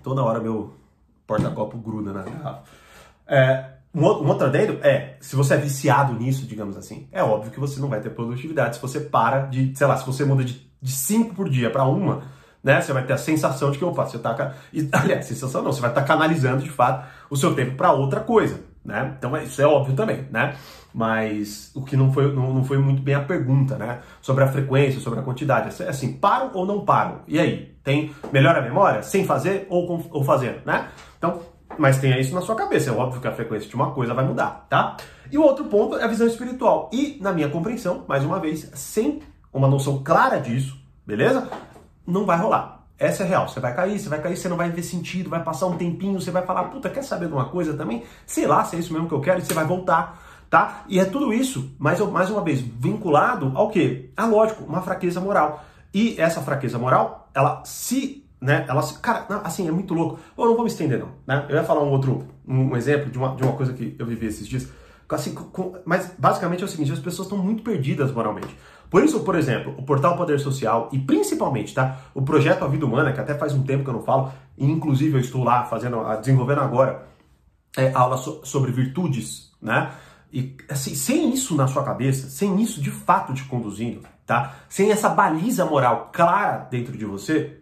toda 0.03 0.21
hora 0.23 0.39
meu 0.39 0.73
porta-copo 1.25 1.77
gruda 1.77 2.11
na 2.11 2.23
garrafa. 2.23 2.63
É, 3.27 3.78
um 3.93 4.03
outro, 4.03 4.45
adendo 4.45 4.79
é, 4.83 5.17
se 5.19 5.35
você 5.35 5.55
é 5.55 5.57
viciado 5.57 6.13
nisso, 6.13 6.45
digamos 6.45 6.77
assim, 6.77 7.07
é 7.11 7.23
óbvio 7.23 7.51
que 7.51 7.59
você 7.59 7.79
não 7.79 7.89
vai 7.89 7.99
ter 7.99 8.11
produtividade 8.11 8.75
se 8.75 8.81
você 8.81 8.99
para 8.99 9.47
de, 9.47 9.75
sei 9.75 9.87
lá, 9.87 9.97
se 9.97 10.05
você 10.05 10.23
muda 10.23 10.43
de, 10.43 10.69
de 10.79 10.91
cinco 10.91 11.33
por 11.33 11.49
dia 11.49 11.71
para 11.71 11.85
uma, 11.85 12.21
né? 12.63 12.81
Você 12.81 12.93
vai 12.93 13.03
ter 13.03 13.13
a 13.13 13.17
sensação 13.17 13.71
de 13.71 13.77
que, 13.77 13.85
opa, 13.85 14.05
você 14.05 14.19
tá. 14.19 14.53
Aliás, 14.93 15.25
sensação 15.25 15.63
não, 15.63 15.71
você 15.71 15.81
vai 15.81 15.89
estar 15.89 16.01
tá 16.01 16.07
canalizando 16.07 16.63
de 16.63 16.69
fato 16.69 17.07
o 17.29 17.35
seu 17.35 17.55
tempo 17.55 17.75
para 17.75 17.91
outra 17.91 18.19
coisa, 18.19 18.61
né? 18.85 19.15
Então 19.17 19.35
isso 19.37 19.61
é 19.61 19.65
óbvio 19.65 19.95
também, 19.95 20.27
né? 20.29 20.55
Mas 20.93 21.71
o 21.75 21.83
que 21.83 21.95
não 21.95 22.11
foi, 22.11 22.33
não, 22.33 22.53
não 22.53 22.63
foi 22.63 22.77
muito 22.77 23.01
bem 23.01 23.15
a 23.15 23.21
pergunta, 23.21 23.75
né? 23.75 24.01
Sobre 24.21 24.43
a 24.43 24.47
frequência, 24.47 24.99
sobre 24.99 25.19
a 25.19 25.23
quantidade. 25.23 25.81
É 25.81 25.89
assim, 25.89 26.13
paro 26.13 26.51
ou 26.53 26.65
não 26.65 26.85
paro? 26.85 27.21
E 27.27 27.39
aí? 27.39 27.75
Tem 27.83 28.13
melhora 28.31 28.59
a 28.59 28.61
memória 28.61 29.01
sem 29.01 29.25
fazer 29.25 29.65
ou, 29.69 30.07
ou 30.11 30.23
fazendo, 30.23 30.61
né? 30.65 30.89
Então, 31.17 31.41
mas 31.79 31.99
tenha 31.99 32.19
isso 32.19 32.35
na 32.35 32.41
sua 32.41 32.55
cabeça. 32.55 32.89
É 32.89 32.93
óbvio 32.93 33.21
que 33.21 33.27
a 33.27 33.31
frequência 33.31 33.69
de 33.69 33.75
uma 33.75 33.91
coisa 33.91 34.13
vai 34.13 34.25
mudar, 34.25 34.67
tá? 34.69 34.97
E 35.31 35.37
o 35.37 35.41
outro 35.41 35.65
ponto 35.65 35.97
é 35.97 36.03
a 36.03 36.07
visão 36.07 36.27
espiritual. 36.27 36.89
E, 36.93 37.17
na 37.21 37.31
minha 37.31 37.49
compreensão, 37.49 38.03
mais 38.07 38.23
uma 38.23 38.39
vez, 38.39 38.69
sem 38.73 39.21
uma 39.53 39.67
noção 39.67 40.03
clara 40.03 40.39
disso, 40.39 40.77
beleza? 41.05 41.49
Não 42.05 42.25
vai 42.25 42.37
rolar. 42.37 42.79
Essa 42.97 43.23
é 43.23 43.25
real. 43.25 43.47
Você 43.47 43.59
vai 43.59 43.73
cair, 43.73 43.97
você 43.97 44.09
vai 44.09 44.21
cair, 44.21 44.35
você 44.35 44.49
não 44.49 44.57
vai 44.57 44.69
ver 44.69 44.83
sentido, 44.83 45.29
vai 45.29 45.41
passar 45.41 45.67
um 45.67 45.77
tempinho, 45.77 46.19
você 46.19 46.31
vai 46.31 46.45
falar, 46.45 46.65
puta, 46.65 46.89
quer 46.89 47.03
saber 47.03 47.27
de 47.27 47.33
uma 47.33 47.45
coisa 47.45 47.73
também? 47.73 48.03
Sei 48.25 48.45
lá 48.45 48.65
se 48.65 48.75
é 48.75 48.79
isso 48.79 48.91
mesmo 48.91 49.07
que 49.07 49.13
eu 49.13 49.21
quero, 49.21 49.39
e 49.39 49.41
você 49.41 49.53
vai 49.53 49.65
voltar, 49.65 50.21
tá? 50.49 50.83
E 50.89 50.99
é 50.99 51.05
tudo 51.05 51.31
isso, 51.31 51.73
mais, 51.79 51.99
mais 51.99 52.29
uma 52.29 52.41
vez, 52.41 52.59
vinculado 52.59 53.53
ao 53.55 53.69
quê? 53.69 54.11
A 54.17 54.25
lógico, 54.25 54.65
uma 54.65 54.81
fraqueza 54.81 55.21
moral. 55.21 55.63
E 55.93 56.19
essa 56.19 56.41
fraqueza 56.41 56.77
moral, 56.77 57.29
ela 57.33 57.63
se 57.63 58.28
né? 58.41 58.65
Ela, 58.67 58.81
cara, 59.01 59.25
assim, 59.43 59.67
é 59.67 59.71
muito 59.71 59.93
louco. 59.93 60.19
Eu 60.37 60.45
não 60.45 60.53
vou 60.53 60.63
me 60.63 60.69
estender, 60.69 60.99
não. 60.99 61.09
Né? 61.27 61.45
Eu 61.49 61.55
ia 61.55 61.63
falar 61.63 61.83
um 61.83 61.91
outro 61.91 62.27
um 62.47 62.75
exemplo 62.75 63.11
de 63.11 63.17
uma, 63.17 63.35
de 63.35 63.43
uma 63.43 63.53
coisa 63.53 63.73
que 63.73 63.95
eu 63.97 64.05
vivi 64.05 64.27
esses 64.27 64.47
dias. 64.47 64.69
Assim, 65.09 65.33
com, 65.33 65.75
mas 65.85 66.13
basicamente 66.17 66.61
é 66.61 66.65
o 66.65 66.69
seguinte: 66.69 66.91
as 66.91 66.99
pessoas 66.99 67.27
estão 67.27 67.37
muito 67.37 67.63
perdidas 67.63 68.11
moralmente. 68.11 68.55
Por 68.89 69.03
isso, 69.03 69.19
por 69.21 69.35
exemplo, 69.35 69.75
o 69.77 69.83
Portal 69.83 70.17
Poder 70.17 70.39
Social 70.39 70.89
e 70.91 70.97
principalmente, 70.97 71.73
tá? 71.73 71.97
O 72.13 72.21
projeto 72.21 72.63
A 72.63 72.67
Vida 72.67 72.85
Humana, 72.85 73.13
que 73.13 73.19
até 73.19 73.35
faz 73.35 73.53
um 73.53 73.63
tempo 73.63 73.83
que 73.83 73.89
eu 73.89 73.93
não 73.93 74.01
falo, 74.01 74.31
e 74.57 74.65
inclusive 74.65 75.15
eu 75.15 75.19
estou 75.19 75.43
lá 75.43 75.63
fazendo, 75.65 76.03
desenvolvendo 76.19 76.61
agora 76.61 77.07
é, 77.77 77.91
aula 77.93 78.17
so, 78.17 78.41
sobre 78.43 78.71
virtudes, 78.71 79.51
né? 79.61 79.91
E 80.31 80.55
assim, 80.69 80.95
sem 80.95 81.33
isso 81.33 81.55
na 81.55 81.67
sua 81.67 81.83
cabeça, 81.83 82.29
sem 82.29 82.59
isso 82.61 82.81
de 82.81 82.91
fato 82.91 83.33
te 83.33 83.43
conduzindo, 83.45 84.01
tá? 84.25 84.55
Sem 84.67 84.91
essa 84.91 85.09
baliza 85.09 85.65
moral 85.65 86.09
clara 86.11 86.67
dentro 86.69 86.97
de 86.97 87.05
você, 87.05 87.58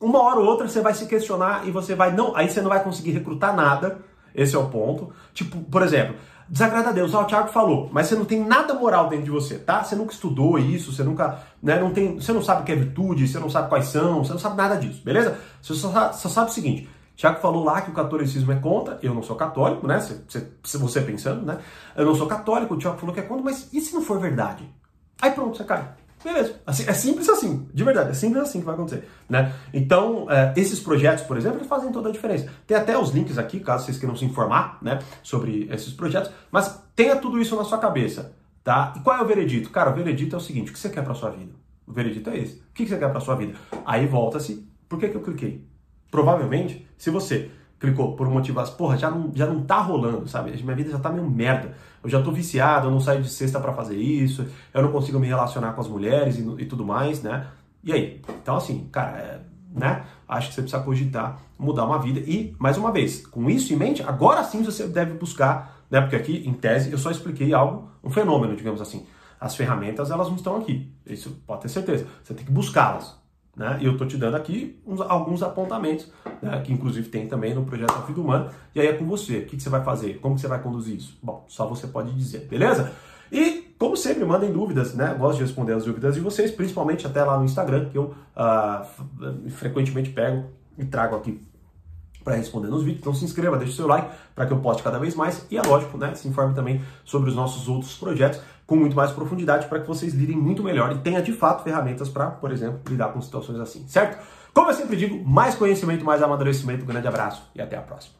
uma 0.00 0.22
hora 0.22 0.40
ou 0.40 0.46
outra 0.46 0.66
você 0.66 0.80
vai 0.80 0.94
se 0.94 1.06
questionar 1.06 1.68
e 1.68 1.70
você 1.70 1.94
vai 1.94 2.12
não, 2.12 2.34
aí 2.34 2.48
você 2.48 2.60
não 2.62 2.70
vai 2.70 2.82
conseguir 2.82 3.10
recrutar 3.10 3.54
nada. 3.54 3.98
Esse 4.34 4.54
é 4.54 4.58
o 4.58 4.68
ponto. 4.68 5.12
Tipo, 5.34 5.58
por 5.58 5.82
exemplo, 5.82 6.16
desagrada 6.48 6.88
a 6.88 6.92
Deus, 6.92 7.14
ah, 7.14 7.20
o 7.20 7.24
Thiago 7.24 7.48
falou, 7.48 7.88
mas 7.92 8.06
você 8.06 8.14
não 8.14 8.24
tem 8.24 8.44
nada 8.44 8.74
moral 8.74 9.08
dentro 9.08 9.24
de 9.26 9.30
você, 9.30 9.58
tá? 9.58 9.84
Você 9.84 9.94
nunca 9.94 10.12
estudou 10.12 10.58
isso, 10.58 10.92
você 10.92 11.04
nunca, 11.04 11.40
né, 11.62 11.78
não 11.78 11.92
tem, 11.92 12.18
você 12.18 12.32
não 12.32 12.42
sabe 12.42 12.62
o 12.62 12.64
que 12.64 12.72
é 12.72 12.76
virtude, 12.76 13.28
você 13.28 13.38
não 13.38 13.50
sabe 13.50 13.68
quais 13.68 13.86
são, 13.86 14.24
você 14.24 14.32
não 14.32 14.40
sabe 14.40 14.56
nada 14.56 14.76
disso, 14.76 15.02
beleza? 15.04 15.38
Você 15.60 15.74
só, 15.74 16.12
só 16.12 16.28
sabe 16.28 16.50
o 16.50 16.54
seguinte, 16.54 16.88
Tiago 17.14 17.40
falou 17.40 17.62
lá 17.62 17.82
que 17.82 17.90
o 17.90 17.94
catolicismo 17.94 18.50
é 18.50 18.56
contra, 18.56 18.98
eu 19.02 19.14
não 19.14 19.22
sou 19.22 19.36
católico, 19.36 19.86
né? 19.86 20.00
Se, 20.00 20.24
se, 20.26 20.46
se, 20.64 20.78
você 20.78 21.02
pensando, 21.02 21.44
né? 21.44 21.58
Eu 21.94 22.06
não 22.06 22.14
sou 22.14 22.26
católico, 22.26 22.74
o 22.74 22.78
Tiago 22.78 22.98
falou 22.98 23.14
que 23.14 23.20
é 23.20 23.24
contra, 23.24 23.44
mas 23.44 23.68
e 23.72 23.80
se 23.80 23.94
não 23.94 24.00
for 24.00 24.18
verdade? 24.18 24.64
Aí 25.20 25.30
pronto, 25.32 25.56
você 25.56 25.64
cai. 25.64 25.86
Beleza. 26.22 26.60
Assim, 26.66 26.84
é 26.86 26.92
simples 26.92 27.28
assim, 27.28 27.66
de 27.72 27.82
verdade, 27.82 28.10
é 28.10 28.14
simples 28.14 28.42
assim 28.42 28.60
que 28.60 28.66
vai 28.66 28.74
acontecer, 28.74 29.08
né? 29.28 29.54
Então, 29.72 30.30
é, 30.30 30.52
esses 30.56 30.78
projetos, 30.78 31.24
por 31.24 31.36
exemplo, 31.36 31.58
eles 31.58 31.68
fazem 31.68 31.90
toda 31.90 32.10
a 32.10 32.12
diferença. 32.12 32.48
Tem 32.66 32.76
até 32.76 32.96
os 32.98 33.10
links 33.10 33.38
aqui, 33.38 33.58
caso 33.58 33.86
vocês 33.86 33.98
queiram 33.98 34.14
se 34.14 34.24
informar, 34.24 34.78
né, 34.82 34.98
sobre 35.22 35.66
esses 35.72 35.92
projetos, 35.94 36.30
mas 36.50 36.82
tenha 36.94 37.16
tudo 37.16 37.40
isso 37.40 37.56
na 37.56 37.64
sua 37.64 37.78
cabeça, 37.78 38.36
tá? 38.62 38.92
E 38.96 39.00
qual 39.00 39.16
é 39.16 39.22
o 39.22 39.26
veredito? 39.26 39.70
Cara, 39.70 39.90
o 39.90 39.94
veredito 39.94 40.36
é 40.36 40.38
o 40.38 40.42
seguinte, 40.42 40.70
o 40.70 40.74
que 40.74 40.78
você 40.78 40.90
quer 40.90 41.02
para 41.02 41.14
sua 41.14 41.30
vida? 41.30 41.52
O 41.86 41.92
veredito 41.92 42.28
é 42.28 42.38
esse. 42.38 42.56
O 42.56 42.74
que 42.74 42.86
você 42.86 42.98
quer 42.98 43.10
para 43.10 43.20
sua 43.20 43.34
vida? 43.34 43.54
Aí 43.86 44.06
volta-se, 44.06 44.66
por 44.88 44.98
que, 44.98 45.08
que 45.08 45.16
eu 45.16 45.22
cliquei? 45.22 45.64
Provavelmente, 46.10 46.86
se 46.98 47.08
você 47.08 47.50
clicou 47.80 48.14
por 48.14 48.28
motivo, 48.28 48.62
porra, 48.76 48.96
já 48.96 49.10
não, 49.10 49.32
já 49.34 49.46
não 49.46 49.62
tá 49.62 49.80
rolando, 49.80 50.28
sabe? 50.28 50.52
Minha 50.62 50.76
vida 50.76 50.90
já 50.90 50.98
tá 50.98 51.10
meio 51.10 51.28
merda. 51.28 51.74
Eu 52.04 52.10
já 52.10 52.22
tô 52.22 52.30
viciado, 52.30 52.86
eu 52.86 52.90
não 52.90 53.00
saio 53.00 53.22
de 53.22 53.28
sexta 53.28 53.58
para 53.58 53.72
fazer 53.72 53.96
isso, 53.96 54.46
eu 54.72 54.82
não 54.82 54.92
consigo 54.92 55.18
me 55.18 55.26
relacionar 55.26 55.72
com 55.72 55.80
as 55.80 55.88
mulheres 55.88 56.38
e, 56.38 56.42
e 56.62 56.66
tudo 56.66 56.84
mais, 56.84 57.22
né? 57.22 57.46
E 57.82 57.92
aí? 57.92 58.22
Então, 58.42 58.56
assim, 58.56 58.86
cara, 58.92 59.16
é, 59.18 59.40
né? 59.74 60.04
Acho 60.28 60.48
que 60.48 60.54
você 60.54 60.62
precisa 60.62 60.82
cogitar 60.82 61.40
mudar 61.60 61.84
uma 61.84 61.98
vida. 61.98 62.20
E, 62.20 62.54
mais 62.58 62.78
uma 62.78 62.90
vez, 62.90 63.26
com 63.26 63.48
isso 63.50 63.72
em 63.72 63.76
mente, 63.76 64.02
agora 64.02 64.42
sim 64.42 64.62
você 64.62 64.88
deve 64.88 65.12
buscar, 65.14 65.82
né? 65.90 66.00
Porque 66.00 66.16
aqui, 66.16 66.42
em 66.46 66.54
tese, 66.54 66.90
eu 66.90 66.98
só 66.98 67.10
expliquei 67.10 67.52
algo, 67.52 67.90
um 68.02 68.10
fenômeno, 68.10 68.56
digamos 68.56 68.80
assim. 68.80 69.06
As 69.38 69.54
ferramentas, 69.54 70.10
elas 70.10 70.28
não 70.28 70.36
estão 70.36 70.56
aqui. 70.56 70.92
Isso 71.06 71.42
pode 71.46 71.62
ter 71.62 71.68
certeza. 71.68 72.06
Você 72.22 72.34
tem 72.34 72.44
que 72.44 72.52
buscá-las. 72.52 73.19
Né? 73.56 73.78
E 73.80 73.84
eu 73.84 73.92
estou 73.92 74.06
te 74.06 74.16
dando 74.16 74.36
aqui 74.36 74.80
uns, 74.86 75.00
alguns 75.00 75.42
apontamentos, 75.42 76.10
né? 76.40 76.60
que 76.62 76.72
inclusive 76.72 77.08
tem 77.08 77.26
também 77.26 77.54
no 77.54 77.64
projeto 77.64 77.92
A 77.96 78.00
Vida 78.00 78.20
Humana. 78.20 78.50
E 78.74 78.80
aí 78.80 78.86
é 78.86 78.92
com 78.92 79.04
você. 79.06 79.38
O 79.38 79.46
que, 79.46 79.56
que 79.56 79.62
você 79.62 79.68
vai 79.68 79.84
fazer? 79.84 80.18
Como 80.20 80.38
você 80.38 80.46
vai 80.46 80.62
conduzir 80.62 80.96
isso? 80.96 81.18
Bom, 81.22 81.44
só 81.48 81.66
você 81.66 81.86
pode 81.86 82.12
dizer, 82.12 82.46
beleza? 82.48 82.92
E, 83.30 83.74
como 83.78 83.96
sempre, 83.96 84.24
mandem 84.24 84.52
dúvidas, 84.52 84.94
né? 84.94 85.14
Gosto 85.18 85.38
de 85.38 85.44
responder 85.44 85.72
as 85.72 85.84
dúvidas 85.84 86.14
de 86.14 86.20
vocês, 86.20 86.50
principalmente 86.50 87.06
até 87.06 87.22
lá 87.22 87.38
no 87.38 87.44
Instagram, 87.44 87.88
que 87.88 87.96
eu 87.96 88.14
uh, 88.36 89.50
frequentemente 89.50 90.10
pego 90.10 90.46
e 90.76 90.84
trago 90.84 91.16
aqui 91.16 91.40
para 92.22 92.34
responder 92.34 92.68
nos 92.68 92.82
vídeos. 92.82 93.00
Então 93.00 93.14
se 93.14 93.24
inscreva, 93.24 93.56
deixe 93.56 93.74
seu 93.74 93.86
like 93.86 94.08
para 94.34 94.46
que 94.46 94.52
eu 94.52 94.58
poste 94.58 94.82
cada 94.82 94.98
vez 94.98 95.14
mais 95.14 95.46
e 95.50 95.56
é 95.56 95.62
lógico, 95.62 95.96
né, 95.98 96.14
se 96.14 96.28
informe 96.28 96.54
também 96.54 96.80
sobre 97.04 97.30
os 97.30 97.36
nossos 97.36 97.68
outros 97.68 97.94
projetos 97.96 98.40
com 98.66 98.76
muito 98.76 98.94
mais 98.94 99.10
profundidade 99.10 99.66
para 99.66 99.80
que 99.80 99.86
vocês 99.88 100.14
lidem 100.14 100.36
muito 100.36 100.62
melhor 100.62 100.92
e 100.92 100.98
tenha 100.98 101.20
de 101.20 101.32
fato 101.32 101.64
ferramentas 101.64 102.08
para, 102.08 102.26
por 102.30 102.52
exemplo, 102.52 102.80
lidar 102.88 103.08
com 103.08 103.20
situações 103.20 103.58
assim, 103.58 103.84
certo? 103.88 104.24
Como 104.54 104.70
eu 104.70 104.74
sempre 104.74 104.96
digo, 104.96 105.24
mais 105.28 105.54
conhecimento, 105.54 106.04
mais 106.04 106.22
amadurecimento. 106.22 106.84
Um 106.84 106.86
grande 106.86 107.08
abraço 107.08 107.42
e 107.54 107.60
até 107.60 107.76
a 107.76 107.82
próxima. 107.82 108.19